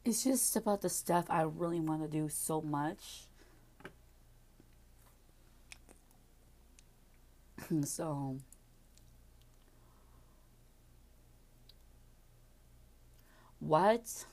it's 0.06 0.24
just 0.24 0.56
about 0.56 0.82
the 0.82 0.90
stuff 0.90 1.26
I 1.30 1.42
really 1.44 1.80
want 1.80 2.02
to 2.02 2.08
do 2.08 2.30
so 2.30 2.62
much. 2.62 3.29
so 7.84 8.38
What? 13.60 14.26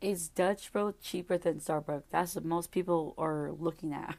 Is 0.00 0.28
Dutch 0.28 0.72
Bro 0.72 0.94
cheaper 1.02 1.36
than 1.36 1.60
Starbucks? 1.60 2.04
That's 2.10 2.34
what 2.34 2.44
most 2.44 2.70
people 2.70 3.14
are 3.18 3.52
looking 3.52 3.92
at. 3.92 4.16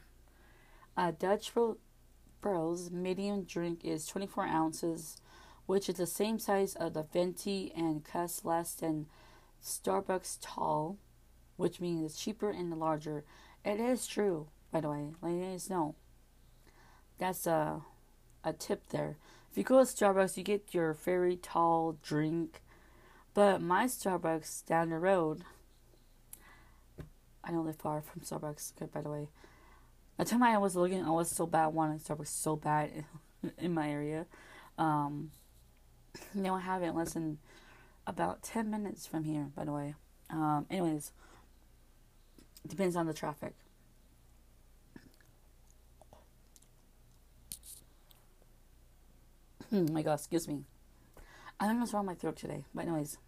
Uh, 0.96 1.12
Dutch 1.18 1.52
Bro 1.54 1.78
Bros 2.40 2.90
medium 2.90 3.44
drink 3.44 3.84
is 3.84 4.06
24 4.06 4.44
ounces, 4.46 5.20
which 5.66 5.88
is 5.88 5.96
the 5.96 6.06
same 6.06 6.38
size 6.38 6.74
of 6.74 6.94
the 6.94 7.04
venti 7.04 7.72
and 7.74 8.04
costs 8.04 8.44
less 8.44 8.74
than 8.74 9.06
Starbucks 9.62 10.38
tall, 10.40 10.98
which 11.56 11.80
means 11.80 12.04
it's 12.04 12.20
cheaper 12.20 12.50
and 12.50 12.78
larger. 12.78 13.24
It 13.64 13.80
is 13.80 14.06
true, 14.06 14.48
by 14.70 14.80
the 14.80 14.90
way. 14.90 15.08
Ladies, 15.22 15.70
know. 15.70 15.94
That's 17.22 17.46
a 17.46 17.82
a 18.44 18.52
tip 18.52 18.88
there. 18.88 19.16
If 19.50 19.58
you 19.58 19.64
go 19.64 19.84
to 19.84 19.90
Starbucks, 19.90 20.36
you 20.36 20.42
get 20.42 20.74
your 20.74 20.92
very 20.92 21.36
tall 21.36 21.96
drink 22.02 22.62
but 23.34 23.62
my 23.62 23.86
Starbucks 23.86 24.66
down 24.66 24.90
the 24.90 24.98
road, 24.98 25.42
I 27.42 27.50
don't 27.50 27.64
live 27.64 27.76
far 27.76 28.02
from 28.02 28.22
Starbucks, 28.22 28.76
Good, 28.78 28.92
by 28.92 29.00
the 29.00 29.10
way. 29.10 29.28
The 30.18 30.26
time 30.26 30.42
I 30.42 30.58
was 30.58 30.76
looking, 30.76 31.02
I 31.02 31.10
was 31.10 31.30
so 31.30 31.46
bad, 31.46 31.68
wanting 31.68 31.98
Starbucks 31.98 32.26
so 32.26 32.56
bad 32.56 33.04
in 33.58 33.72
my 33.72 33.90
area. 33.90 34.26
Um, 34.76 35.30
they 36.34 36.42
don't 36.42 36.60
have 36.60 36.82
it 36.82 36.94
less 36.94 37.14
than 37.14 37.38
about 38.06 38.42
10 38.42 38.70
minutes 38.70 39.06
from 39.06 39.24
here, 39.24 39.48
by 39.56 39.64
the 39.64 39.72
way. 39.72 39.94
Um, 40.28 40.66
anyways, 40.70 41.12
depends 42.66 42.96
on 42.96 43.06
the 43.06 43.14
traffic. 43.14 43.54
Oh 49.72 49.86
my 49.90 50.02
god, 50.02 50.14
excuse 50.14 50.46
me. 50.46 50.64
I 51.58 51.66
don't 51.66 51.76
know 51.76 51.80
what's 51.80 51.94
wrong 51.94 52.06
with 52.06 52.16
my 52.16 52.20
throat 52.20 52.36
today. 52.36 52.64
But 52.74 52.82
anyways, 52.82 53.18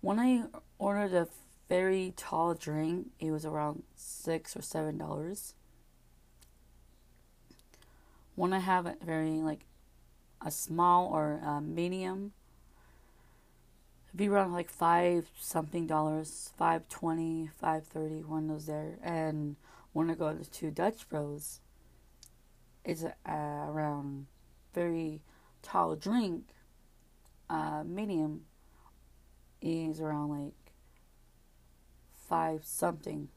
when 0.00 0.18
I 0.18 0.44
ordered 0.78 1.12
a 1.12 1.28
very 1.68 2.12
tall 2.16 2.54
drink, 2.54 3.08
it 3.18 3.30
was 3.30 3.44
around 3.44 3.82
six 3.96 4.56
or 4.56 4.62
seven 4.62 4.98
dollars. 4.98 5.54
When 8.34 8.52
I 8.52 8.58
have 8.58 8.86
a 8.86 8.96
very 9.04 9.42
like 9.42 9.66
a 10.44 10.50
small 10.50 11.08
or 11.08 11.40
a 11.44 11.60
medium, 11.60 12.32
it 14.12 14.16
be 14.16 14.28
around 14.28 14.52
like 14.52 14.70
five 14.70 15.28
something 15.38 15.86
dollars, 15.86 16.52
five 16.56 16.88
twenty, 16.88 17.50
five 17.58 17.84
thirty, 17.84 18.22
one 18.22 18.44
of 18.44 18.48
those 18.50 18.66
there. 18.66 18.98
And 19.02 19.56
when 19.92 20.10
I 20.10 20.14
go 20.14 20.36
to 20.36 20.70
Dutch 20.70 21.08
Bros, 21.08 21.60
it's 22.84 23.04
uh, 23.04 23.12
around 23.26 24.26
very 24.74 25.20
tall 25.62 25.96
drink, 25.96 26.44
uh, 27.48 27.82
medium 27.84 28.42
is 29.62 30.00
around 30.00 30.30
like 30.30 30.72
five 32.28 32.64
something. 32.64 33.28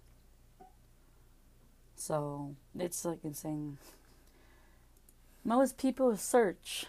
So 1.95 2.55
it's 2.77 3.05
like 3.05 3.19
insane. 3.23 3.77
Most 5.43 5.77
people 5.77 6.15
search 6.17 6.85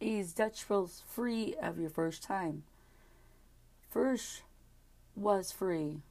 is 0.00 0.32
Dutch 0.32 0.66
Bros 0.66 1.02
free 1.06 1.54
of 1.60 1.78
your 1.78 1.90
first 1.90 2.22
time. 2.22 2.64
First 3.88 4.42
was 5.16 5.52
free. 5.52 6.02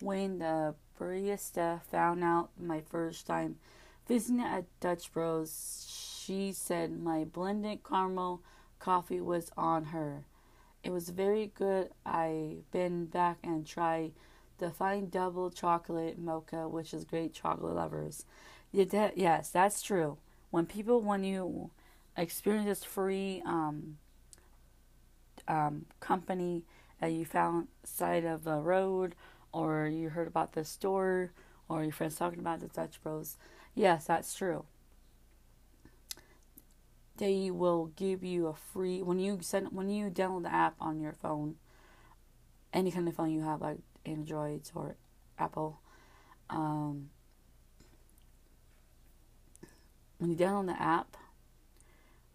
When 0.00 0.38
the 0.38 0.74
barista 0.98 1.82
found 1.82 2.24
out 2.24 2.50
my 2.58 2.80
first 2.80 3.26
time 3.26 3.56
visiting 4.08 4.40
at 4.40 4.64
Dutch 4.80 5.12
Bros, 5.12 5.50
she 6.26 6.52
said 6.52 6.98
my 7.00 7.24
blended 7.24 7.84
caramel 7.84 8.42
coffee 8.78 9.20
was 9.20 9.50
on 9.56 9.86
her. 9.86 10.24
It 10.82 10.90
was 10.90 11.10
very 11.10 11.52
good. 11.54 11.90
I 12.04 12.56
been 12.72 13.06
back 13.06 13.38
and 13.44 13.66
tried 13.66 14.12
the 14.58 14.70
fine 14.70 15.08
double 15.08 15.50
chocolate 15.50 16.18
mocha, 16.18 16.68
which 16.68 16.92
is 16.92 17.04
great 17.04 17.32
chocolate 17.32 17.74
lovers. 17.74 18.24
yes, 18.72 19.50
that's 19.50 19.82
true. 19.82 20.18
When 20.50 20.66
people 20.66 21.00
when 21.00 21.22
you 21.22 21.70
experience 22.16 22.66
this 22.66 22.84
free 22.84 23.42
um, 23.44 23.98
um, 25.46 25.86
company 26.00 26.64
that 27.00 27.12
you 27.12 27.24
found 27.24 27.68
side 27.84 28.24
of 28.24 28.44
the 28.44 28.56
road, 28.56 29.14
or 29.52 29.86
you 29.86 30.08
heard 30.08 30.26
about 30.28 30.54
the 30.54 30.64
store, 30.64 31.32
or 31.68 31.82
your 31.82 31.92
friends 31.92 32.16
talking 32.16 32.40
about 32.40 32.60
the 32.60 32.68
Dutch 32.68 33.00
Bros. 33.02 33.36
Yes, 33.74 34.06
that's 34.06 34.34
true. 34.34 34.64
They 37.16 37.50
will 37.50 37.86
give 37.96 38.22
you 38.22 38.46
a 38.46 38.54
free 38.54 39.02
when 39.02 39.18
you 39.18 39.38
send 39.40 39.68
when 39.72 39.88
you 39.88 40.10
download 40.10 40.42
the 40.42 40.52
app 40.54 40.74
on 40.80 41.00
your 41.00 41.12
phone, 41.12 41.56
any 42.72 42.90
kind 42.90 43.08
of 43.08 43.14
phone 43.14 43.30
you 43.30 43.42
have, 43.42 43.60
like 43.60 43.78
Androids 44.04 44.72
or 44.74 44.96
Apple. 45.38 45.80
Um, 46.50 47.10
when 50.18 50.30
you 50.30 50.36
download 50.36 50.66
the 50.66 50.80
app, 50.80 51.16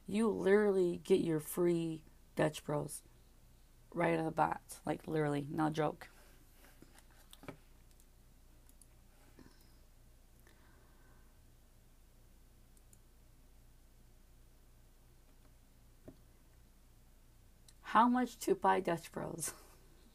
you 0.08 0.28
literally 0.30 1.02
get 1.04 1.22
your 1.22 1.40
free 1.40 2.02
Dutch 2.36 2.64
Bros 2.64 3.02
right 3.94 4.14
out 4.14 4.20
of 4.20 4.26
the 4.26 4.32
bat. 4.32 4.62
Like 4.86 5.02
literally, 5.08 5.46
not 5.50 5.74
joke. 5.74 6.11
How 17.92 18.08
much 18.08 18.40
to 18.40 18.56
buy 18.56 18.80
Dutch 18.80 19.12
Bros? 19.12 19.52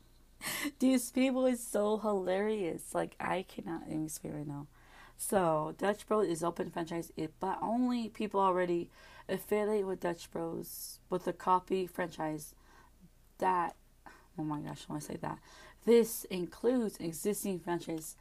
These 0.78 1.10
people 1.10 1.44
is 1.44 1.62
so 1.62 1.98
hilarious. 1.98 2.94
Like 2.94 3.14
I 3.20 3.42
cannot 3.42 3.82
even 3.86 4.08
speak 4.08 4.32
right 4.32 4.48
now. 4.48 4.66
So 5.18 5.74
Dutch 5.76 6.08
Bros 6.08 6.26
is 6.26 6.42
open 6.42 6.70
franchise, 6.70 7.12
it, 7.18 7.34
but 7.38 7.58
only 7.60 8.08
people 8.08 8.40
already 8.40 8.88
affiliate 9.28 9.86
with 9.86 10.00
Dutch 10.00 10.30
Bros 10.30 11.00
with 11.10 11.26
the 11.26 11.34
copy 11.34 11.86
franchise. 11.86 12.54
That 13.40 13.76
oh 14.38 14.44
my 14.44 14.60
gosh, 14.60 14.86
I 14.88 14.92
want 14.94 15.02
to 15.02 15.08
say 15.08 15.18
that 15.18 15.38
this 15.84 16.24
includes 16.30 16.96
existing 16.96 17.58
franchise 17.58 18.16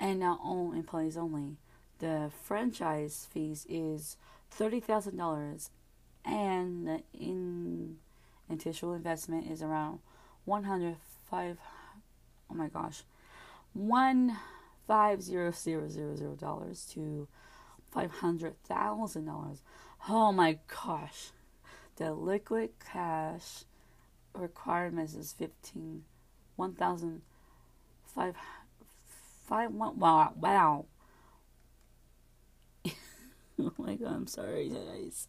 and 0.00 0.20
now 0.20 0.40
own 0.42 0.74
employees 0.74 1.18
only. 1.18 1.58
The 1.98 2.30
franchise 2.42 3.28
fees 3.30 3.66
is 3.68 4.16
thirty 4.50 4.80
thousand 4.80 5.18
dollars, 5.18 5.68
and 6.24 6.88
the 6.88 7.02
in 7.12 7.98
initial 8.48 8.94
investment 8.94 9.50
is 9.50 9.62
around 9.62 10.00
one 10.44 10.64
hundred 10.64 10.96
five. 11.30 11.58
Oh 12.50 12.54
my 12.54 12.68
gosh, 12.68 13.02
one 13.72 14.36
five 14.86 15.22
zero 15.22 15.50
zero 15.50 15.88
zero 15.88 16.14
zero 16.16 16.34
dollars 16.34 16.86
to 16.94 17.28
five 17.90 18.10
hundred 18.10 18.62
thousand 18.64 19.26
dollars. 19.26 19.62
Oh 20.08 20.32
my 20.32 20.58
gosh, 20.66 21.30
the 21.96 22.12
liquid 22.12 22.70
cash 22.92 23.64
requirements 24.34 25.14
is 25.14 25.32
fifteen 25.32 26.04
one 26.56 26.74
thousand 26.74 27.22
five 28.14 28.34
five 29.46 29.72
one 29.72 29.98
wow 29.98 30.32
wow. 30.36 30.86
oh 32.86 33.72
my 33.78 33.94
god, 33.94 34.12
I'm 34.12 34.26
sorry 34.26 34.68
guys. 34.68 35.28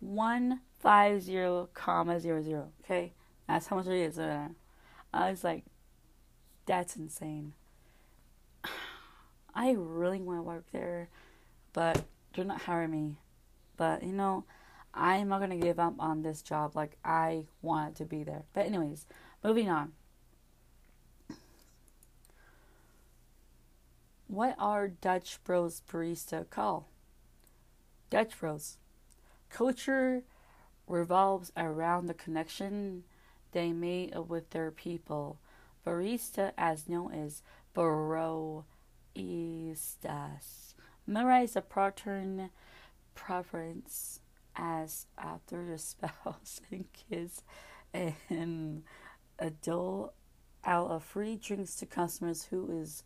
One 0.00 0.60
five 0.80 1.22
zero 1.22 1.68
comma 1.74 2.18
zero 2.18 2.42
zero. 2.42 2.72
Okay, 2.84 3.12
that's 3.46 3.68
how 3.68 3.76
much 3.76 3.86
it 3.86 3.94
is. 3.94 4.18
Uh, 4.18 4.48
I 5.12 5.30
was 5.30 5.44
like, 5.44 5.64
that's 6.66 6.96
insane. 6.96 7.52
I 9.54 9.72
really 9.72 10.20
want 10.20 10.38
to 10.38 10.42
work 10.42 10.64
there, 10.72 11.08
but 11.72 12.04
they're 12.34 12.44
not 12.44 12.62
hiring 12.62 12.90
me. 12.90 13.16
But 13.76 14.02
you 14.02 14.12
know, 14.12 14.44
I'm 14.94 15.28
not 15.28 15.40
gonna 15.40 15.56
give 15.56 15.78
up 15.78 15.94
on 15.98 16.22
this 16.22 16.42
job. 16.42 16.74
Like 16.74 16.96
I 17.04 17.44
want 17.62 17.96
to 17.96 18.04
be 18.04 18.24
there. 18.24 18.44
But 18.52 18.66
anyways, 18.66 19.06
moving 19.44 19.68
on. 19.68 19.92
What 24.26 24.54
are 24.60 24.86
Dutch 24.86 25.40
Bros 25.42 25.82
barista 25.90 26.48
called? 26.48 26.84
Dutch 28.10 28.38
Bros. 28.38 28.76
Culture 29.48 30.22
revolves 30.90 31.52
around 31.56 32.06
the 32.06 32.14
connection 32.14 33.04
they 33.52 33.72
made 33.72 34.16
with 34.28 34.50
their 34.50 34.70
people. 34.70 35.38
Barista, 35.86 36.52
as 36.58 36.88
known 36.88 37.12
as 37.12 37.42
broistas, 37.74 39.14
memorize 41.06 41.52
the 41.54 41.62
pattern 41.62 42.50
preference 43.14 44.20
as 44.56 45.06
after 45.16 45.64
the 45.64 45.78
spouse 45.88 46.60
and 46.70 46.84
kids 46.92 47.42
and 47.92 48.82
adult 49.38 50.12
out 50.64 50.90
of 50.90 51.02
free 51.02 51.36
drinks 51.36 51.76
to 51.76 51.86
customers 51.86 52.44
who 52.50 52.70
is 52.70 53.02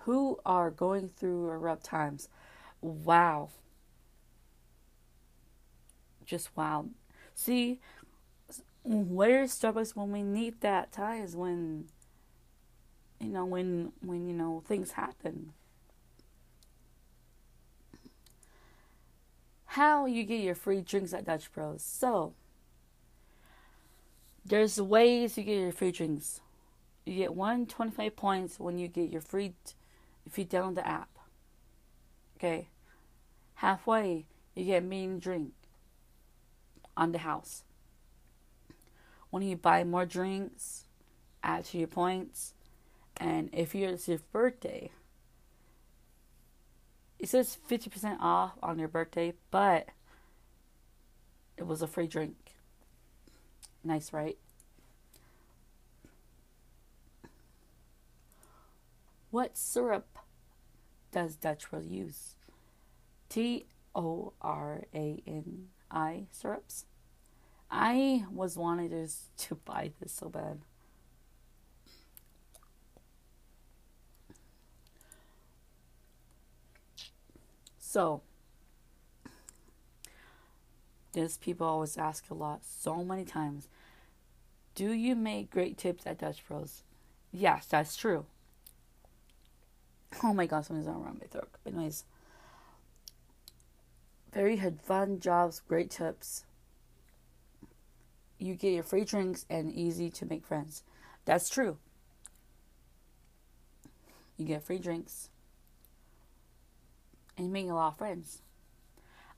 who 0.00 0.38
are 0.44 0.70
going 0.70 1.08
through 1.16 1.48
rough 1.50 1.82
times. 1.82 2.28
Wow. 2.80 3.48
Just 6.26 6.54
wow. 6.56 6.86
See, 7.34 7.80
where's 8.82 9.58
Starbucks 9.58 9.94
when 9.94 10.10
we 10.10 10.22
need 10.22 10.60
that 10.60 10.92
time 10.92 11.22
is 11.22 11.36
when 11.36 11.86
you 13.20 13.28
know 13.28 13.44
when 13.44 13.92
when 14.02 14.26
you 14.26 14.34
know 14.34 14.62
things 14.66 14.92
happen. 14.92 15.52
How 19.66 20.06
you 20.06 20.24
get 20.24 20.40
your 20.40 20.54
free 20.54 20.80
drinks 20.80 21.12
at 21.12 21.26
Dutch 21.26 21.52
Bros. 21.52 21.82
So 21.82 22.32
there's 24.44 24.80
ways 24.80 25.36
you 25.36 25.44
get 25.44 25.58
your 25.58 25.72
free 25.72 25.92
drinks. 25.92 26.40
You 27.04 27.14
get 27.14 27.34
125 27.34 28.16
points 28.16 28.58
when 28.58 28.78
you 28.78 28.88
get 28.88 29.10
your 29.10 29.20
free 29.20 29.54
if 30.24 30.38
you 30.38 30.44
download 30.44 30.76
the 30.76 30.88
app. 30.88 31.10
Okay. 32.36 32.68
Halfway 33.54 34.26
you 34.54 34.64
get 34.64 34.82
mean 34.82 35.18
drink 35.18 35.52
on 36.96 37.12
the 37.12 37.18
house 37.18 37.62
when 39.36 39.42
you 39.42 39.56
buy 39.56 39.84
more 39.84 40.06
drinks, 40.06 40.84
add 41.42 41.64
to 41.66 41.78
your 41.78 41.88
points. 41.88 42.54
And 43.18 43.50
if 43.52 43.74
it's 43.74 44.08
your 44.08 44.18
birthday, 44.32 44.90
it 47.18 47.28
says 47.28 47.58
50% 47.68 48.16
off 48.20 48.52
on 48.62 48.78
your 48.78 48.88
birthday, 48.88 49.34
but 49.50 49.88
it 51.56 51.66
was 51.66 51.82
a 51.82 51.86
free 51.86 52.06
drink. 52.06 52.36
Nice, 53.82 54.12
right? 54.12 54.38
What 59.30 59.56
syrup 59.56 60.18
does 61.12 61.36
Dutch 61.36 61.70
Bros 61.70 61.86
use? 61.86 62.36
T 63.28 63.66
O 63.94 64.32
R 64.40 64.84
A 64.94 65.22
N 65.26 65.68
I 65.90 66.26
syrups. 66.30 66.84
I 67.70 68.24
was 68.32 68.56
wanting 68.56 68.90
to, 68.90 69.08
to 69.48 69.54
buy 69.54 69.92
this 70.00 70.12
so 70.12 70.28
bad. 70.28 70.60
So, 77.78 78.20
this 81.12 81.38
people 81.38 81.66
always 81.66 81.96
ask 81.96 82.28
a 82.30 82.34
lot, 82.34 82.60
so 82.62 83.02
many 83.02 83.24
times. 83.24 83.68
Do 84.74 84.92
you 84.92 85.16
make 85.16 85.50
great 85.50 85.78
tips 85.78 86.06
at 86.06 86.18
Dutch 86.18 86.46
Bros? 86.46 86.82
Yes, 87.32 87.66
that's 87.66 87.96
true. 87.96 88.26
Oh 90.22 90.34
my 90.34 90.46
god, 90.46 90.66
something's 90.66 90.86
around 90.86 91.18
my 91.20 91.26
throat. 91.26 91.48
But 91.64 91.72
anyways, 91.72 92.04
very 94.36 94.56
had 94.56 94.82
fun 94.82 95.18
jobs, 95.18 95.62
great 95.66 95.90
tips. 95.90 96.44
You 98.38 98.54
get 98.54 98.74
your 98.74 98.82
free 98.82 99.06
drinks 99.06 99.46
and 99.48 99.72
easy 99.72 100.10
to 100.10 100.26
make 100.26 100.44
friends. 100.44 100.82
That's 101.24 101.48
true. 101.48 101.78
You 104.36 104.44
get 104.44 104.62
free 104.62 104.78
drinks 104.78 105.30
and 107.38 107.46
you 107.46 107.52
make 107.52 107.70
a 107.70 107.72
lot 107.72 107.92
of 107.92 107.96
friends. 107.96 108.42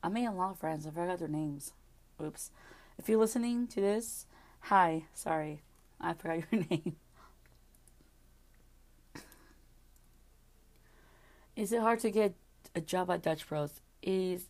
I 0.03 0.09
made 0.09 0.27
a 0.27 0.33
lot 0.33 0.51
of 0.51 0.59
friends. 0.59 0.85
I 0.85 0.91
forgot 0.91 1.21
their 1.21 1.29
names. 1.29 1.75
Oops. 2.21 2.51
If 2.99 3.09
you're 3.09 3.21
listening 3.21 3.69
to 3.69 3.81
this, 3.81 4.27
hi. 4.63 5.05
Sorry, 5.15 5.63
I 6.01 6.15
forgot 6.15 6.43
your 6.51 6.65
name. 6.69 6.97
Is 11.55 11.73
it 11.73 11.83
hard 11.83 12.01
to 12.01 12.11
get 12.11 12.35
a 12.75 12.81
job 12.81 13.09
at 13.13 13.23
Dutch 13.23 13.49
Bros? 13.49 13.81
Is 14.03 14.47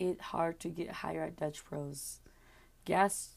it 0.00 0.20
hard 0.20 0.58
to 0.60 0.68
get 0.68 0.90
hired 0.90 1.28
at 1.28 1.36
Dutch 1.36 1.64
Bros? 1.68 2.20
Gas 2.84 3.36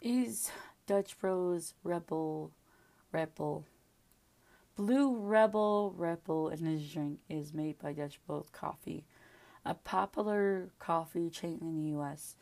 Is 0.00 0.50
Dutch 0.86 1.18
Bros 1.18 1.74
Rebel 1.84 2.50
Rebel 3.12 3.64
Blue 4.78 5.16
Rebel 5.16 5.92
Rebel 5.96 6.52
energy 6.52 6.88
drink 6.94 7.18
is 7.28 7.52
made 7.52 7.80
by 7.80 7.92
Dutch 7.92 8.20
Bros 8.24 8.46
Coffee, 8.52 9.04
a 9.64 9.74
popular 9.74 10.70
coffee 10.78 11.30
chain 11.30 11.58
in 11.60 11.82
the 11.82 11.98
US. 11.98 12.36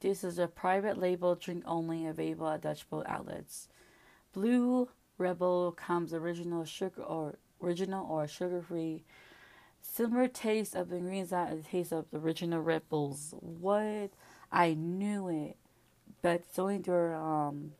This 0.00 0.22
is 0.24 0.38
a 0.38 0.46
private 0.46 0.98
label 0.98 1.34
drink 1.34 1.64
only 1.66 2.06
available 2.06 2.48
at 2.48 2.60
Dutch 2.60 2.86
Bros 2.90 3.04
outlets. 3.06 3.70
Blue 4.34 4.90
Rebel 5.16 5.72
comes 5.72 6.12
original 6.12 6.66
sugar 6.66 7.02
or 7.02 7.38
original 7.62 8.06
or 8.06 8.28
sugar 8.28 8.60
free. 8.60 9.02
Similar 9.80 10.28
taste 10.28 10.74
of 10.74 10.90
the 10.90 10.96
ingredients 10.96 11.30
that 11.30 11.56
the 11.56 11.62
taste 11.62 11.92
of 11.92 12.10
the 12.10 12.18
original 12.18 12.60
Rebels. 12.60 13.34
What? 13.40 14.10
I 14.52 14.74
knew 14.74 15.28
it. 15.28 15.56
But 16.20 16.42
it's 16.42 16.58
only 16.58 16.76
their 16.76 17.14
um 17.14 17.72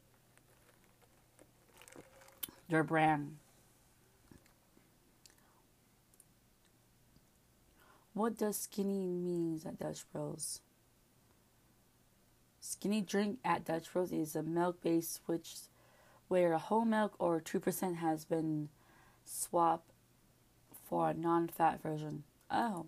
their 2.71 2.83
brand. 2.83 3.37
What 8.15 8.37
does 8.37 8.59
skinny 8.59 9.17
means 9.17 9.65
at 9.65 9.79
Dutch 9.79 10.05
Bros? 10.13 10.61
Skinny 12.61 13.01
drink 13.01 13.39
at 13.45 13.65
Dutch 13.65 13.91
Bros 13.93 14.13
is 14.13 14.37
a 14.37 14.43
milk 14.43 14.83
based 14.83 15.21
which 15.27 15.57
where 16.29 16.53
a 16.53 16.59
whole 16.59 16.85
milk 16.85 17.15
or 17.19 17.41
2% 17.41 17.97
has 17.97 18.25
been 18.25 18.69
swapped 19.25 19.93
for 20.89 21.09
a 21.09 21.15
non 21.15 21.49
fat 21.49 21.83
version. 21.83 22.25
Oh. 22.51 22.87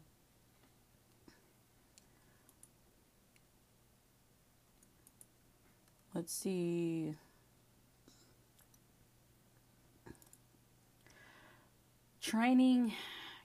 Let's 6.14 6.32
see. 6.32 7.14
Training, 12.20 12.92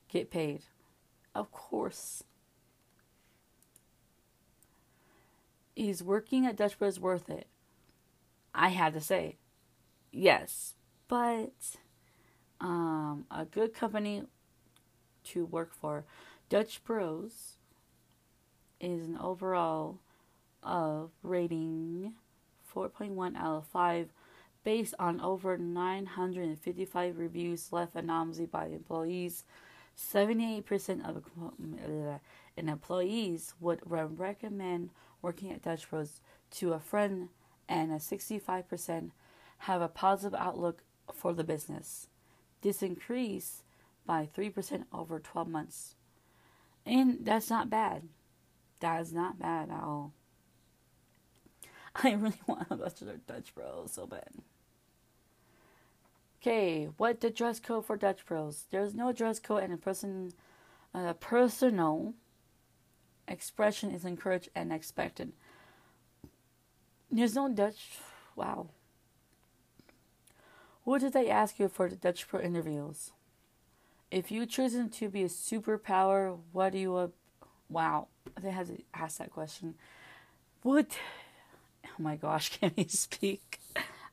get 0.09 0.29
paid. 0.29 0.61
Of 1.39 1.53
course. 1.53 2.21
Is 5.73 6.03
working 6.03 6.45
at 6.45 6.57
Dutch 6.57 6.77
Bros 6.77 6.99
worth 6.99 7.29
it? 7.29 7.47
I 8.53 8.67
had 8.67 8.91
to 8.91 8.99
say 8.99 9.37
yes, 10.11 10.73
but 11.07 11.53
um, 12.59 13.25
a 13.31 13.45
good 13.45 13.73
company 13.73 14.23
to 15.27 15.45
work 15.45 15.73
for. 15.73 16.03
Dutch 16.49 16.83
Bros 16.83 17.55
is 18.81 19.07
an 19.07 19.17
overall 19.17 19.99
of 20.61 21.11
rating 21.23 22.15
4.1 22.75 23.37
out 23.37 23.59
of 23.59 23.65
5 23.67 24.09
based 24.65 24.93
on 24.99 25.21
over 25.21 25.57
955 25.57 27.17
reviews 27.17 27.71
left 27.71 27.95
anonymously 27.95 28.45
by 28.45 28.65
employees. 28.65 29.45
78% 29.99 31.07
of 31.07 31.23
an 31.59 31.79
uh, 32.07 32.19
employees 32.55 33.53
would 33.59 33.81
recommend 33.83 34.91
working 35.21 35.51
at 35.51 35.61
Dutch 35.61 35.89
Bros 35.89 36.21
to 36.51 36.73
a 36.73 36.79
friend, 36.79 37.29
and 37.67 37.91
a 37.91 37.95
65% 37.95 39.11
have 39.59 39.81
a 39.81 39.87
positive 39.87 40.39
outlook 40.39 40.83
for 41.13 41.33
the 41.33 41.43
business. 41.43 42.07
This 42.61 42.81
increased 42.81 43.63
by 44.05 44.27
3% 44.35 44.85
over 44.93 45.19
12 45.19 45.47
months. 45.47 45.95
And 46.85 47.19
that's 47.21 47.49
not 47.49 47.69
bad. 47.69 48.03
That 48.79 49.01
is 49.01 49.13
not 49.13 49.37
bad 49.37 49.69
at 49.69 49.83
all. 49.83 50.13
I 51.95 52.13
really 52.13 52.41
want 52.47 52.67
a 52.71 53.17
Dutch 53.27 53.53
Bros 53.53 53.91
so 53.91 54.07
bad. 54.07 54.29
Okay, 56.41 56.85
what 56.95 57.19
the 57.19 57.29
dress 57.29 57.59
code 57.59 57.85
for 57.85 57.97
Dutch 57.97 58.25
Bros? 58.25 58.63
There's 58.71 58.93
no 58.93 59.11
dress 59.11 59.39
code, 59.39 59.63
and 59.63 59.73
a 59.73 59.77
person, 59.77 60.31
a 60.93 61.13
personal 61.13 62.13
expression 63.27 63.91
is 63.91 64.05
encouraged 64.05 64.49
and 64.55 64.71
expected. 64.71 65.33
There's 67.11 67.35
no 67.35 67.49
Dutch. 67.49 67.97
Wow. 68.37 68.69
What 70.85 71.01
did 71.01 71.11
they 71.11 71.29
ask 71.29 71.59
you 71.59 71.67
for 71.67 71.89
the 71.89 71.97
Dutch 71.97 72.25
Bros 72.29 72.43
interviews? 72.43 73.11
If 74.09 74.31
you 74.31 74.45
chosen 74.45 74.89
to 74.91 75.09
be 75.09 75.23
a 75.23 75.27
superpower, 75.27 76.39
what 76.53 76.71
do 76.71 76.79
you? 76.79 76.95
Uh, 76.95 77.07
wow, 77.67 78.07
they 78.41 78.51
had 78.51 78.67
to 78.67 78.81
ask 78.93 79.17
that 79.17 79.31
question. 79.31 79.75
What? 80.63 80.97
Oh 81.85 82.01
my 82.01 82.15
gosh, 82.15 82.49
can 82.59 82.71
you 82.77 82.85
speak? 82.87 83.59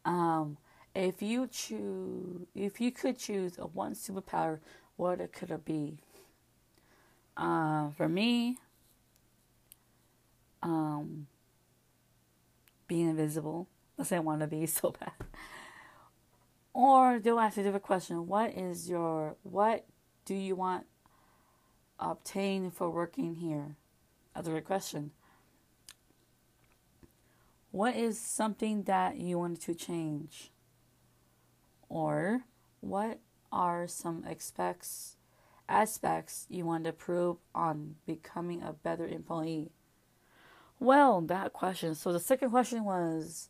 Um, 0.04 0.56
if 0.96 1.20
you 1.20 1.46
choose, 1.46 2.46
if 2.54 2.80
you 2.80 2.90
could 2.90 3.18
choose 3.18 3.58
a 3.58 3.66
one 3.66 3.94
superpower, 3.94 4.60
what 4.96 5.20
it 5.20 5.32
could 5.32 5.50
it 5.50 5.64
be? 5.64 5.98
Uh, 7.36 7.90
for 7.90 8.08
me, 8.08 8.56
um, 10.62 11.26
being 12.88 13.10
invisible. 13.10 13.68
Let's 13.98 14.08
say 14.08 14.16
I 14.16 14.20
want 14.20 14.40
to 14.40 14.46
be 14.46 14.64
so 14.66 14.94
bad. 14.98 15.12
Or 16.72 17.18
they'll 17.18 17.40
ask 17.40 17.58
a 17.58 17.62
different 17.62 17.84
question. 17.84 18.26
What 18.26 18.56
is 18.56 18.88
your 18.88 19.36
what 19.42 19.84
do 20.24 20.34
you 20.34 20.56
want 20.56 20.86
obtain 22.00 22.70
for 22.70 22.90
working 22.90 23.34
here? 23.34 23.76
Other 24.34 24.60
question. 24.62 25.12
What 27.70 27.96
is 27.96 28.18
something 28.18 28.84
that 28.84 29.16
you 29.18 29.38
wanted 29.38 29.60
to 29.62 29.74
change? 29.74 30.50
Or 31.88 32.42
what 32.80 33.20
are 33.52 33.86
some 33.86 34.24
aspects 34.28 35.16
aspects 35.68 36.46
you 36.48 36.64
want 36.64 36.84
to 36.84 36.90
improve 36.90 37.36
on 37.54 37.96
becoming 38.06 38.62
a 38.62 38.72
better 38.72 39.06
employee? 39.06 39.70
Well, 40.78 41.20
that 41.22 41.52
question. 41.52 41.94
So 41.94 42.12
the 42.12 42.20
second 42.20 42.50
question 42.50 42.84
was, 42.84 43.48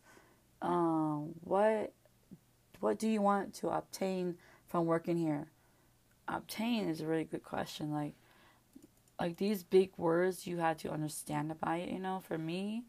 um, 0.61 1.33
what 1.41 1.93
what 2.79 2.99
do 2.99 3.07
you 3.07 3.21
want 3.21 3.53
to 3.55 3.69
obtain 3.69 4.37
from 4.67 4.85
working 4.85 5.17
here? 5.17 5.47
Obtain 6.27 6.87
is 6.87 7.01
a 7.01 7.07
really 7.07 7.23
good 7.23 7.43
question. 7.43 7.91
Like 7.91 8.13
like 9.19 9.37
these 9.37 9.63
big 9.63 9.91
words 9.97 10.47
you 10.47 10.57
had 10.57 10.77
to 10.79 10.91
understand 10.91 11.51
about 11.51 11.79
it, 11.79 11.89
you 11.89 11.99
know, 11.99 12.21
for 12.25 12.37
me 12.37 12.83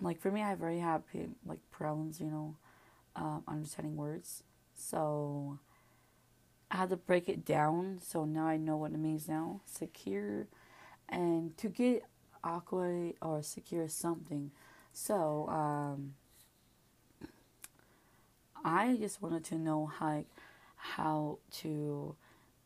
like 0.00 0.20
for 0.20 0.30
me 0.30 0.42
I 0.42 0.54
very 0.54 0.78
have 0.80 1.02
like 1.46 1.60
problems, 1.70 2.20
you 2.20 2.26
know, 2.26 2.56
um, 3.14 3.42
understanding 3.48 3.96
words. 3.96 4.42
So 4.74 5.58
I 6.70 6.76
had 6.76 6.90
to 6.90 6.96
break 6.96 7.28
it 7.28 7.44
down 7.44 7.98
so 8.02 8.24
now 8.24 8.46
I 8.46 8.56
know 8.56 8.76
what 8.76 8.92
it 8.92 8.98
means 8.98 9.28
now. 9.28 9.60
Secure 9.66 10.46
and 11.08 11.56
to 11.58 11.68
get 11.68 12.04
aqua 12.42 13.12
or 13.22 13.42
secure 13.42 13.88
something. 13.88 14.50
So 14.92 15.48
um 15.48 16.14
I 18.64 18.96
just 18.96 19.22
wanted 19.22 19.44
to 19.44 19.54
know 19.56 19.86
how 19.86 20.24
how 20.76 21.38
to 21.58 22.16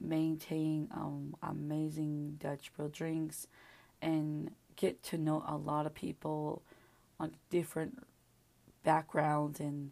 maintain 0.01 0.88
um, 0.93 1.37
amazing 1.43 2.38
Dutch 2.40 2.73
Bro 2.75 2.88
drinks 2.88 3.47
and 4.01 4.51
get 4.77 5.03
to 5.05 5.19
know 5.19 5.45
a 5.47 5.57
lot 5.57 5.85
of 5.87 5.95
people 5.95 6.62
on 7.20 7.33
different 7.50 8.02
backgrounds 8.83 9.61
and 9.61 9.90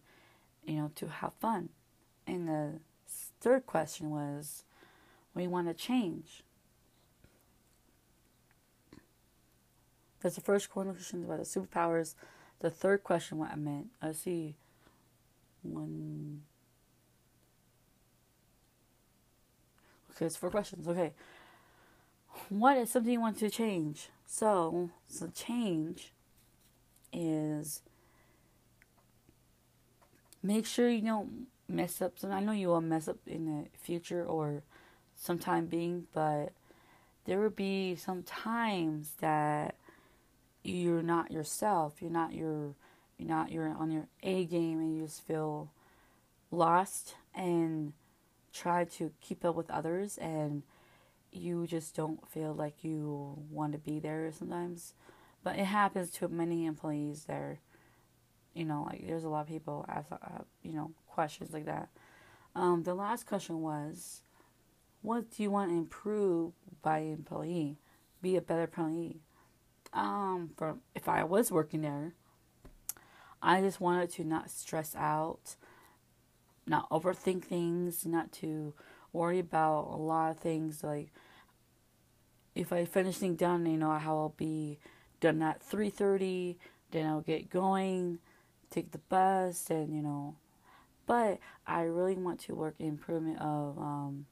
you 0.65 0.77
know 0.77 0.91
to 0.97 1.09
have 1.09 1.35
fun. 1.35 1.69
And 2.27 2.49
the 2.49 2.81
third 3.41 3.67
question 3.67 4.11
was, 4.11 4.65
we 5.35 5.47
want 5.47 5.69
to 5.69 5.75
change. 5.75 6.43
That's 10.21 10.35
the 10.35 10.41
first 10.41 10.69
question 10.71 11.25
about 11.25 11.39
the 11.39 11.45
superpowers. 11.45 12.15
The 12.61 12.71
third 12.71 13.05
question, 13.05 13.39
what 13.39 13.53
I 13.53 13.57
meant. 13.57 13.87
I 14.03 14.13
see 14.13 14.57
one. 15.63 16.43
Okay, 20.11 20.27
it's 20.27 20.37
four 20.37 20.51
questions. 20.51 20.89
Okay. 20.89 21.13
What 22.49 22.77
is 22.79 22.91
something 22.91 23.13
you 23.13 23.21
want 23.21 23.39
to 23.39 23.49
change? 23.49 24.09
So, 24.27 24.91
so 25.07 25.29
change 25.29 26.13
is 27.13 27.83
make 30.43 30.67
sure 30.67 30.89
you 30.89 31.03
don't 31.03 31.47
mess 31.69 32.01
up. 32.01 32.19
So 32.19 32.31
I 32.31 32.41
know 32.41 32.53
you 32.53 32.69
will 32.69 32.81
mess 32.81 33.09
up 33.09 33.19
in 33.27 33.45
the 33.47 33.79
future 33.79 34.25
or 34.25 34.63
some 35.17 35.39
time 35.39 35.67
being, 35.67 36.07
but 36.13 36.53
there 37.25 37.41
will 37.41 37.51
be 37.51 37.97
some 37.97 38.23
times 38.23 39.13
that 39.21 39.75
you're 40.63 41.03
not 41.03 41.31
yourself. 41.31 41.95
You're 42.01 42.11
not 42.11 42.33
your 42.33 42.75
you're 43.19 43.29
not 43.29 43.51
you're 43.51 43.69
on 43.69 43.91
your 43.91 44.07
A 44.23 44.45
game 44.45 44.79
and 44.79 44.97
you 44.97 45.05
just 45.05 45.27
feel 45.27 45.71
lost 46.51 47.15
and 47.35 47.93
try 48.53 48.85
to 48.85 49.13
keep 49.21 49.45
up 49.45 49.55
with 49.55 49.71
others 49.71 50.17
and 50.19 50.63
you 51.31 51.67
just 51.67 51.95
don't 51.95 52.27
feel 52.29 52.55
like 52.55 52.83
you 52.83 53.37
want 53.51 53.73
to 53.73 53.79
be 53.79 53.99
there 53.99 54.31
sometimes. 54.33 54.95
But 55.43 55.59
it 55.59 55.67
happens 55.67 56.11
to 56.13 56.29
many 56.29 56.67
employees 56.67 57.25
there. 57.25 57.61
You 58.55 58.65
know, 58.65 58.87
like 58.89 59.07
there's 59.07 59.25
a 59.25 59.29
lot 59.29 59.43
of 59.43 59.49
people 59.49 59.85
ask, 59.89 60.11
uh, 60.11 60.43
you 60.63 60.73
know, 60.73 60.93
questions 61.07 61.53
like 61.53 61.67
that. 61.67 61.89
Um, 62.55 62.83
the 62.83 62.95
last 62.95 63.27
question 63.27 63.61
was, 63.61 64.23
what 65.03 65.31
do 65.31 65.43
you 65.43 65.51
want 65.51 65.71
to 65.71 65.77
improve 65.77 66.53
by 66.83 66.99
employee? 67.01 67.79
Be 68.21 68.37
a 68.37 68.41
better 68.41 68.63
employee. 68.63 69.21
Um, 69.93 70.51
from 70.57 70.81
if 70.95 71.09
I 71.09 71.25
was 71.25 71.53
working 71.53 71.83
there, 71.83 72.15
I 73.41 73.61
just 73.61 73.81
wanted 73.81 74.11
to 74.15 74.25
not 74.25 74.51
stress 74.51 74.95
out, 74.97 75.55
not 76.67 76.91
overthink 76.91 77.45
things, 77.45 78.05
not 78.05 78.33
to 78.33 78.75
worry 79.13 79.39
about 79.39 79.89
a 79.93 79.97
lot 79.97 80.33
of 80.33 80.39
things. 80.39 80.83
Like 80.83 81.13
if 82.55 82.73
I 82.73 82.85
finish 82.85 83.17
things 83.17 83.39
done, 83.39 83.67
you 83.67 83.79
know 83.79 83.93
how 83.93 84.17
I'll 84.17 84.35
be 84.37 84.79
done 85.21 85.43
at 85.43 85.63
three 85.63 85.91
thirty. 85.91 86.59
Then 86.91 87.07
I'll 87.07 87.21
get 87.21 87.51
going, 87.51 88.19
take 88.71 88.93
the 88.93 88.99
bus, 88.99 89.71
and 89.71 89.95
you 89.95 90.03
know. 90.03 90.37
But 91.07 91.39
I 91.67 91.83
really 91.83 92.17
want 92.17 92.41
to 92.41 92.55
work 92.55 92.75
improvement 92.79 93.41
of 93.41 93.79
um, 93.79 94.27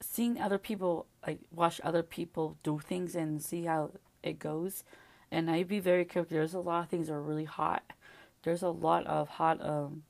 seeing 0.00 0.40
other 0.40 0.58
people 0.58 1.06
like 1.26 1.40
watch 1.50 1.80
other 1.84 2.02
people 2.02 2.56
do 2.62 2.78
things 2.78 3.14
and 3.14 3.42
see 3.42 3.64
how 3.64 3.92
it 4.22 4.38
goes 4.38 4.84
and 5.32 5.50
I'd 5.50 5.66
be 5.66 5.80
very 5.80 6.04
careful. 6.04 6.36
There's 6.36 6.54
a 6.54 6.60
lot 6.60 6.84
of 6.84 6.90
things 6.90 7.08
that 7.08 7.14
are 7.14 7.22
really 7.22 7.46
hot. 7.46 7.82
There's 8.42 8.62
a 8.62 8.68
lot 8.68 9.06
of 9.06 9.28
hot 9.28 9.64
um 9.66 10.02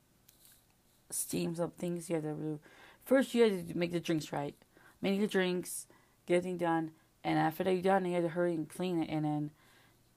steams 1.09 1.59
of 1.59 1.73
things 1.73 2.09
you 2.09 2.15
have 2.15 2.25
to 2.25 2.33
do. 2.33 2.59
First, 3.05 3.33
you 3.33 3.43
have 3.43 3.67
to 3.67 3.77
make 3.77 3.91
the 3.91 3.99
drinks 3.99 4.31
right, 4.31 4.55
make 5.01 5.19
the 5.19 5.27
drinks, 5.27 5.87
get 6.27 6.37
everything 6.37 6.57
done, 6.57 6.91
and 7.23 7.39
after 7.39 7.63
they're 7.63 7.81
done, 7.81 8.05
you 8.05 8.13
have 8.15 8.23
to 8.23 8.29
hurry 8.29 8.53
and 8.53 8.67
clean 8.67 9.01
it. 9.01 9.09
And 9.09 9.25
then 9.25 9.51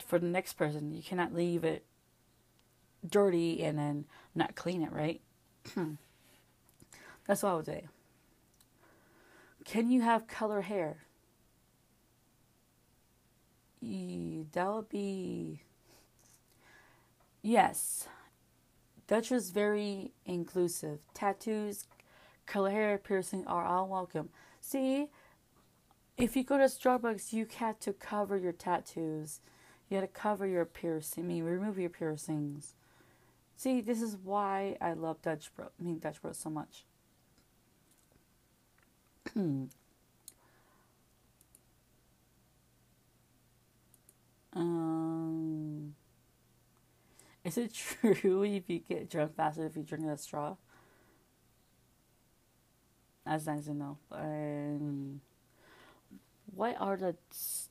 for 0.05 0.19
the 0.19 0.27
next 0.27 0.55
person, 0.55 0.93
you 0.93 1.03
cannot 1.03 1.35
leave 1.35 1.65
it 1.65 1.85
dirty 3.09 3.63
and 3.63 3.79
then 3.79 4.05
not 4.35 4.55
clean 4.55 4.83
it 4.83 4.93
right. 4.93 5.21
Hmm. 5.75 5.95
That's 7.27 7.43
what 7.43 7.51
I 7.51 7.55
would 7.55 7.67
say. 7.67 7.85
Can 9.65 9.91
you 9.91 10.03
have 10.03 10.29
color 10.29 10.63
hair? 10.63 10.99
that 14.53 14.75
would 14.75 14.89
be 14.89 15.61
yes. 17.43 18.09
Dutch 19.07 19.31
was 19.31 19.51
very 19.51 20.13
inclusive. 20.25 20.99
Tattoos, 21.15 21.87
color 22.47 22.71
hair, 22.71 22.99
piercing 22.99 23.47
are 23.47 23.65
all 23.65 23.87
welcome. 23.87 24.31
See, 24.61 25.09
if 26.17 26.37
you 26.37 26.45
go 26.45 26.59
to 26.59 26.65
Starbucks, 26.65 27.33
you 27.33 27.47
had 27.59 27.81
to 27.81 27.93
cover 27.93 28.37
your 28.37 28.53
tattoos. 28.53 29.41
You 29.89 29.97
had 29.97 30.03
to 30.03 30.09
cover 30.21 30.47
your 30.47 30.65
piercing. 30.65 31.25
I 31.25 31.27
mean, 31.27 31.45
remove 31.45 31.79
your 31.79 31.91
piercings. 31.91 32.75
See, 33.57 33.81
this 33.81 34.03
is 34.03 34.17
why 34.17 34.77
I 34.81 34.93
love 34.95 35.23
Dutch 35.23 35.55
Bro. 35.55 35.67
I 35.79 35.83
mean, 35.83 35.99
Dutch 35.99 36.21
Bro 36.23 36.33
so 36.33 36.51
much. 36.51 36.85
Um, 44.55 45.95
is 47.45 47.59
it 47.59 47.75
true 48.03 48.43
if 48.43 48.69
you 48.69 48.79
get 48.81 49.11
drunk 49.11 49.37
faster 49.37 49.67
if 49.67 49.77
you 49.77 49.83
drink 49.83 50.07
a 50.07 50.17
straw? 50.17 50.57
That's 53.25 53.47
nice 53.47 53.65
to 53.67 53.75
know. 53.75 53.99
Um, 54.13 55.21
what 56.57 56.77
are 56.81 56.97
the 56.97 57.17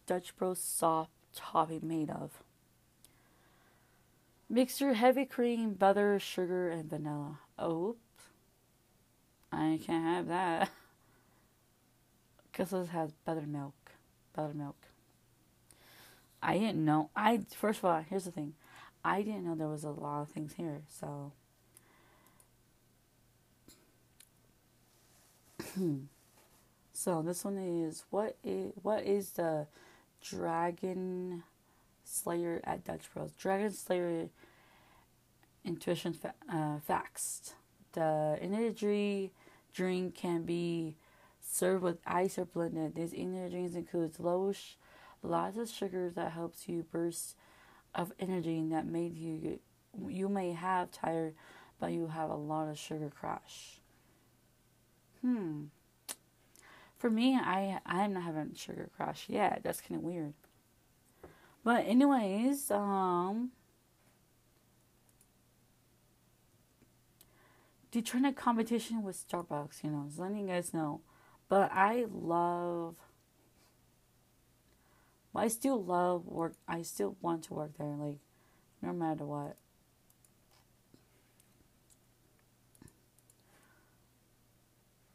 Dutch 0.05 0.35
Bros 0.37 0.59
soft 0.59 1.11
topping 1.35 1.81
made 1.83 2.09
of? 2.09 2.43
Mixture 4.47 4.93
heavy 4.93 5.25
cream, 5.25 5.73
butter, 5.73 6.19
sugar, 6.19 6.69
and 6.69 6.89
vanilla. 6.89 7.39
Oh, 7.57 7.95
I 9.51 9.79
can't 9.83 10.05
have 10.05 10.27
that. 10.27 10.69
Because 12.51 12.69
this 12.69 12.89
has 12.89 13.11
buttermilk. 13.25 13.73
Buttermilk. 14.33 14.77
I 16.41 16.57
didn't 16.57 16.85
know. 16.85 17.09
I 17.13 17.41
first 17.53 17.79
of 17.79 17.85
all, 17.85 18.05
here's 18.09 18.23
the 18.23 18.31
thing. 18.31 18.53
I 19.03 19.23
didn't 19.23 19.43
know 19.43 19.55
there 19.55 19.67
was 19.67 19.83
a 19.83 19.89
lot 19.89 20.21
of 20.21 20.29
things 20.29 20.53
here. 20.53 20.83
So 20.87 21.33
hmm. 25.73 26.03
So 26.95 27.21
this 27.21 27.43
one 27.43 27.57
is 27.57 28.05
what 28.09 28.37
is 28.41 28.71
what 28.81 29.03
is 29.03 29.31
the 29.31 29.67
Dragon 30.21 31.43
Slayer 32.05 32.61
at 32.63 32.85
Dutch 32.85 33.13
Bros? 33.13 33.31
Dragon 33.33 33.69
Slayer 33.73 34.29
intuition 35.65 36.13
fa- 36.13 36.33
uh, 36.51 36.79
facts. 36.79 37.53
The 37.91 38.37
energy 38.41 39.33
drink 39.73 40.15
can 40.15 40.43
be 40.43 40.95
served 41.41 41.83
with 41.83 41.97
ice 42.07 42.37
or 42.39 42.45
blended. 42.45 42.95
These 42.95 43.13
energy 43.13 43.51
drinks 43.51 43.75
includes 43.75 44.17
low 44.17 44.53
sh- 44.53 44.75
lots 45.21 45.57
of 45.57 45.69
sugars 45.69 46.13
that 46.13 46.31
helps 46.31 46.69
you 46.69 46.83
burst 46.89 47.35
of 47.93 48.13
energy 48.19 48.65
that 48.69 48.85
made 48.85 49.15
you 49.17 49.59
you 50.07 50.29
may 50.29 50.51
have 50.53 50.91
tired 50.91 51.33
but 51.79 51.91
you 51.91 52.07
have 52.07 52.29
a 52.29 52.35
lot 52.35 52.67
of 52.67 52.77
sugar 52.77 53.09
crash 53.09 53.79
hmm 55.21 55.63
for 56.97 57.09
me 57.09 57.35
i 57.35 57.79
i'm 57.85 58.13
not 58.13 58.23
having 58.23 58.53
sugar 58.55 58.89
crash 58.95 59.25
yet 59.29 59.61
that's 59.63 59.81
kind 59.81 59.99
of 59.99 60.03
weird 60.03 60.33
But 61.63 61.85
anyways, 61.87 62.71
um 62.71 63.51
Detroit 67.91 68.35
competition 68.35 69.03
with 69.03 69.17
Starbucks, 69.27 69.83
you 69.83 69.89
know, 69.89 70.03
just 70.07 70.19
letting 70.19 70.37
you 70.39 70.47
guys 70.47 70.73
know. 70.73 71.01
But 71.49 71.71
I 71.71 72.05
love 72.11 72.95
I 75.35 75.47
still 75.49 75.83
love 75.83 76.25
work 76.25 76.53
I 76.67 76.81
still 76.81 77.17
want 77.21 77.43
to 77.45 77.53
work 77.53 77.77
there, 77.77 77.95
like 77.97 78.19
no 78.81 78.93
matter 78.93 79.25
what. 79.25 79.57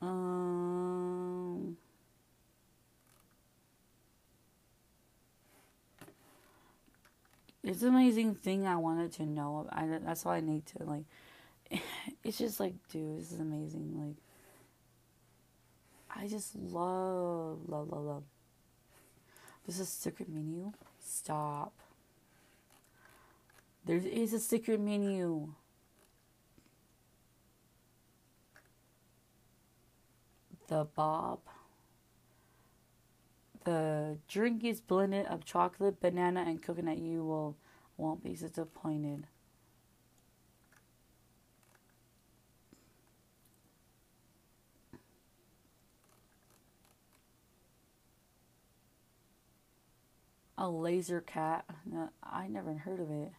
Um 0.02 0.69
It's 7.70 7.82
an 7.82 7.90
amazing 7.90 8.34
thing 8.34 8.66
I 8.66 8.74
wanted 8.74 9.12
to 9.12 9.26
know. 9.26 9.68
I 9.70 9.86
that's 10.04 10.26
all 10.26 10.32
I 10.32 10.40
need 10.40 10.66
to 10.66 10.82
like 10.82 11.04
it's 12.24 12.36
just 12.38 12.58
like 12.58 12.74
dude, 12.90 13.20
this 13.20 13.30
is 13.30 13.38
amazing 13.38 13.94
like 13.96 14.16
I 16.20 16.26
just 16.26 16.56
love 16.56 17.60
love 17.68 17.88
love 17.90 18.04
love 18.04 18.22
this 19.68 19.78
is 19.78 19.88
secret 19.88 20.28
menu. 20.28 20.72
Stop. 20.98 21.72
There 23.84 23.98
is 23.98 24.32
a 24.32 24.40
secret 24.40 24.80
menu. 24.80 25.54
The 30.66 30.88
Bob. 30.96 31.38
The 33.64 34.18
drink 34.26 34.64
is 34.64 34.80
blended 34.80 35.26
of 35.26 35.44
chocolate, 35.44 36.00
banana, 36.00 36.44
and 36.46 36.62
coconut. 36.62 36.98
You 36.98 37.24
will 37.24 37.56
won't 37.96 38.24
be 38.24 38.34
disappointed. 38.34 39.26
A 50.56 50.68
laser 50.68 51.20
cat. 51.20 51.64
No, 51.86 52.10
I 52.22 52.46
never 52.48 52.74
heard 52.74 53.00
of 53.00 53.10
it. 53.10 53.32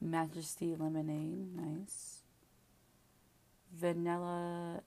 Majesty 0.00 0.74
lemonade, 0.74 1.54
nice. 1.54 2.21
Vanilla, 3.74 4.82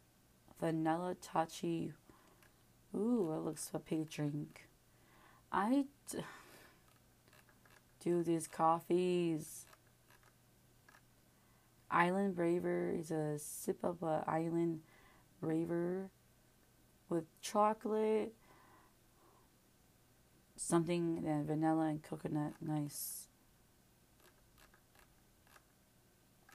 vanilla 0.60 1.16
tachi. 1.16 1.94
Ooh, 2.96 3.34
it 3.36 3.44
looks 3.44 3.72
like 3.74 3.92
a 3.92 4.06
drink. 4.06 4.68
I 5.52 5.86
d- 6.12 6.20
do 8.04 8.24
these 8.24 8.48
coffees. 8.48 9.66
Island 11.90 12.36
Braver 12.36 12.92
is 12.92 13.12
a 13.12 13.40
sip 13.40 13.84
of 13.84 14.04
a 14.04 14.24
island 14.28 14.82
raver 15.42 16.10
with 17.10 17.26
chocolate, 17.42 18.34
something 20.56 21.24
and 21.26 21.46
vanilla 21.46 21.88
and 21.88 22.04
coconut. 22.04 22.54
Nice. 22.62 23.28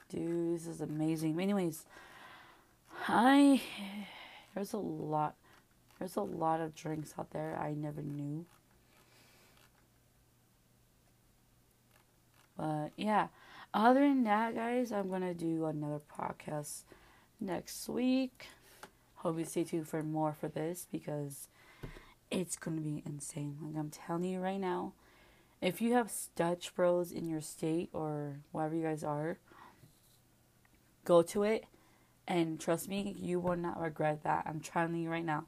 Dude, 0.09 0.55
this 0.55 0.67
is 0.67 0.81
amazing. 0.81 1.39
Anyways, 1.39 1.85
I 3.07 3.61
there's 4.53 4.73
a 4.73 4.77
lot 4.77 5.35
there's 5.99 6.15
a 6.15 6.21
lot 6.21 6.59
of 6.59 6.75
drinks 6.75 7.13
out 7.17 7.31
there 7.31 7.57
I 7.59 7.73
never 7.73 8.01
knew. 8.01 8.45
But 12.57 12.91
yeah, 12.95 13.27
other 13.73 14.01
than 14.01 14.23
that, 14.23 14.55
guys, 14.55 14.91
I'm 14.91 15.09
gonna 15.09 15.33
do 15.33 15.65
another 15.65 15.99
podcast 16.17 16.83
next 17.39 17.87
week. 17.87 18.47
Hope 19.15 19.37
you 19.37 19.45
stay 19.45 19.63
tuned 19.63 19.87
for 19.87 20.03
more 20.03 20.33
for 20.33 20.47
this 20.47 20.87
because 20.91 21.47
it's 22.29 22.55
gonna 22.55 22.81
be 22.81 23.03
insane. 23.05 23.57
Like 23.61 23.77
I'm 23.77 23.89
telling 23.89 24.25
you 24.25 24.39
right 24.39 24.59
now, 24.59 24.93
if 25.61 25.81
you 25.81 25.93
have 25.93 26.11
Dutch 26.35 26.73
Bros 26.75 27.11
in 27.11 27.27
your 27.27 27.41
state 27.41 27.89
or 27.93 28.37
wherever 28.51 28.75
you 28.75 28.83
guys 28.83 29.03
are, 29.03 29.37
go 31.05 31.21
to 31.21 31.43
it 31.43 31.65
and 32.27 32.59
trust 32.59 32.87
me, 32.87 33.15
you 33.17 33.39
will 33.39 33.55
not 33.55 33.79
regret 33.79 34.23
that. 34.23 34.45
I'm 34.45 34.59
telling 34.59 34.95
you 34.95 35.09
right 35.09 35.25
now. 35.25 35.45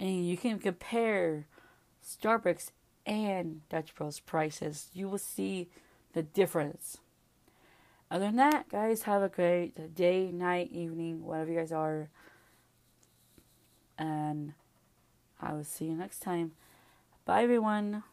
And 0.00 0.26
you 0.26 0.36
can 0.36 0.58
compare 0.58 1.46
Starbucks 2.04 2.70
and 3.04 3.62
Dutch 3.68 3.94
Bros 3.94 4.20
prices. 4.20 4.88
You 4.92 5.08
will 5.08 5.18
see 5.18 5.68
the 6.12 6.22
difference. 6.22 6.98
Other 8.10 8.26
than 8.26 8.36
that, 8.36 8.68
guys, 8.68 9.02
have 9.02 9.22
a 9.22 9.28
great 9.28 9.94
day, 9.94 10.30
night, 10.30 10.70
evening, 10.72 11.24
whatever 11.24 11.50
you 11.50 11.58
guys 11.58 11.72
are. 11.72 12.08
And 13.98 14.54
I 15.40 15.52
will 15.52 15.64
see 15.64 15.86
you 15.86 15.94
next 15.94 16.20
time. 16.20 16.52
Bye, 17.24 17.42
everyone. 17.42 18.04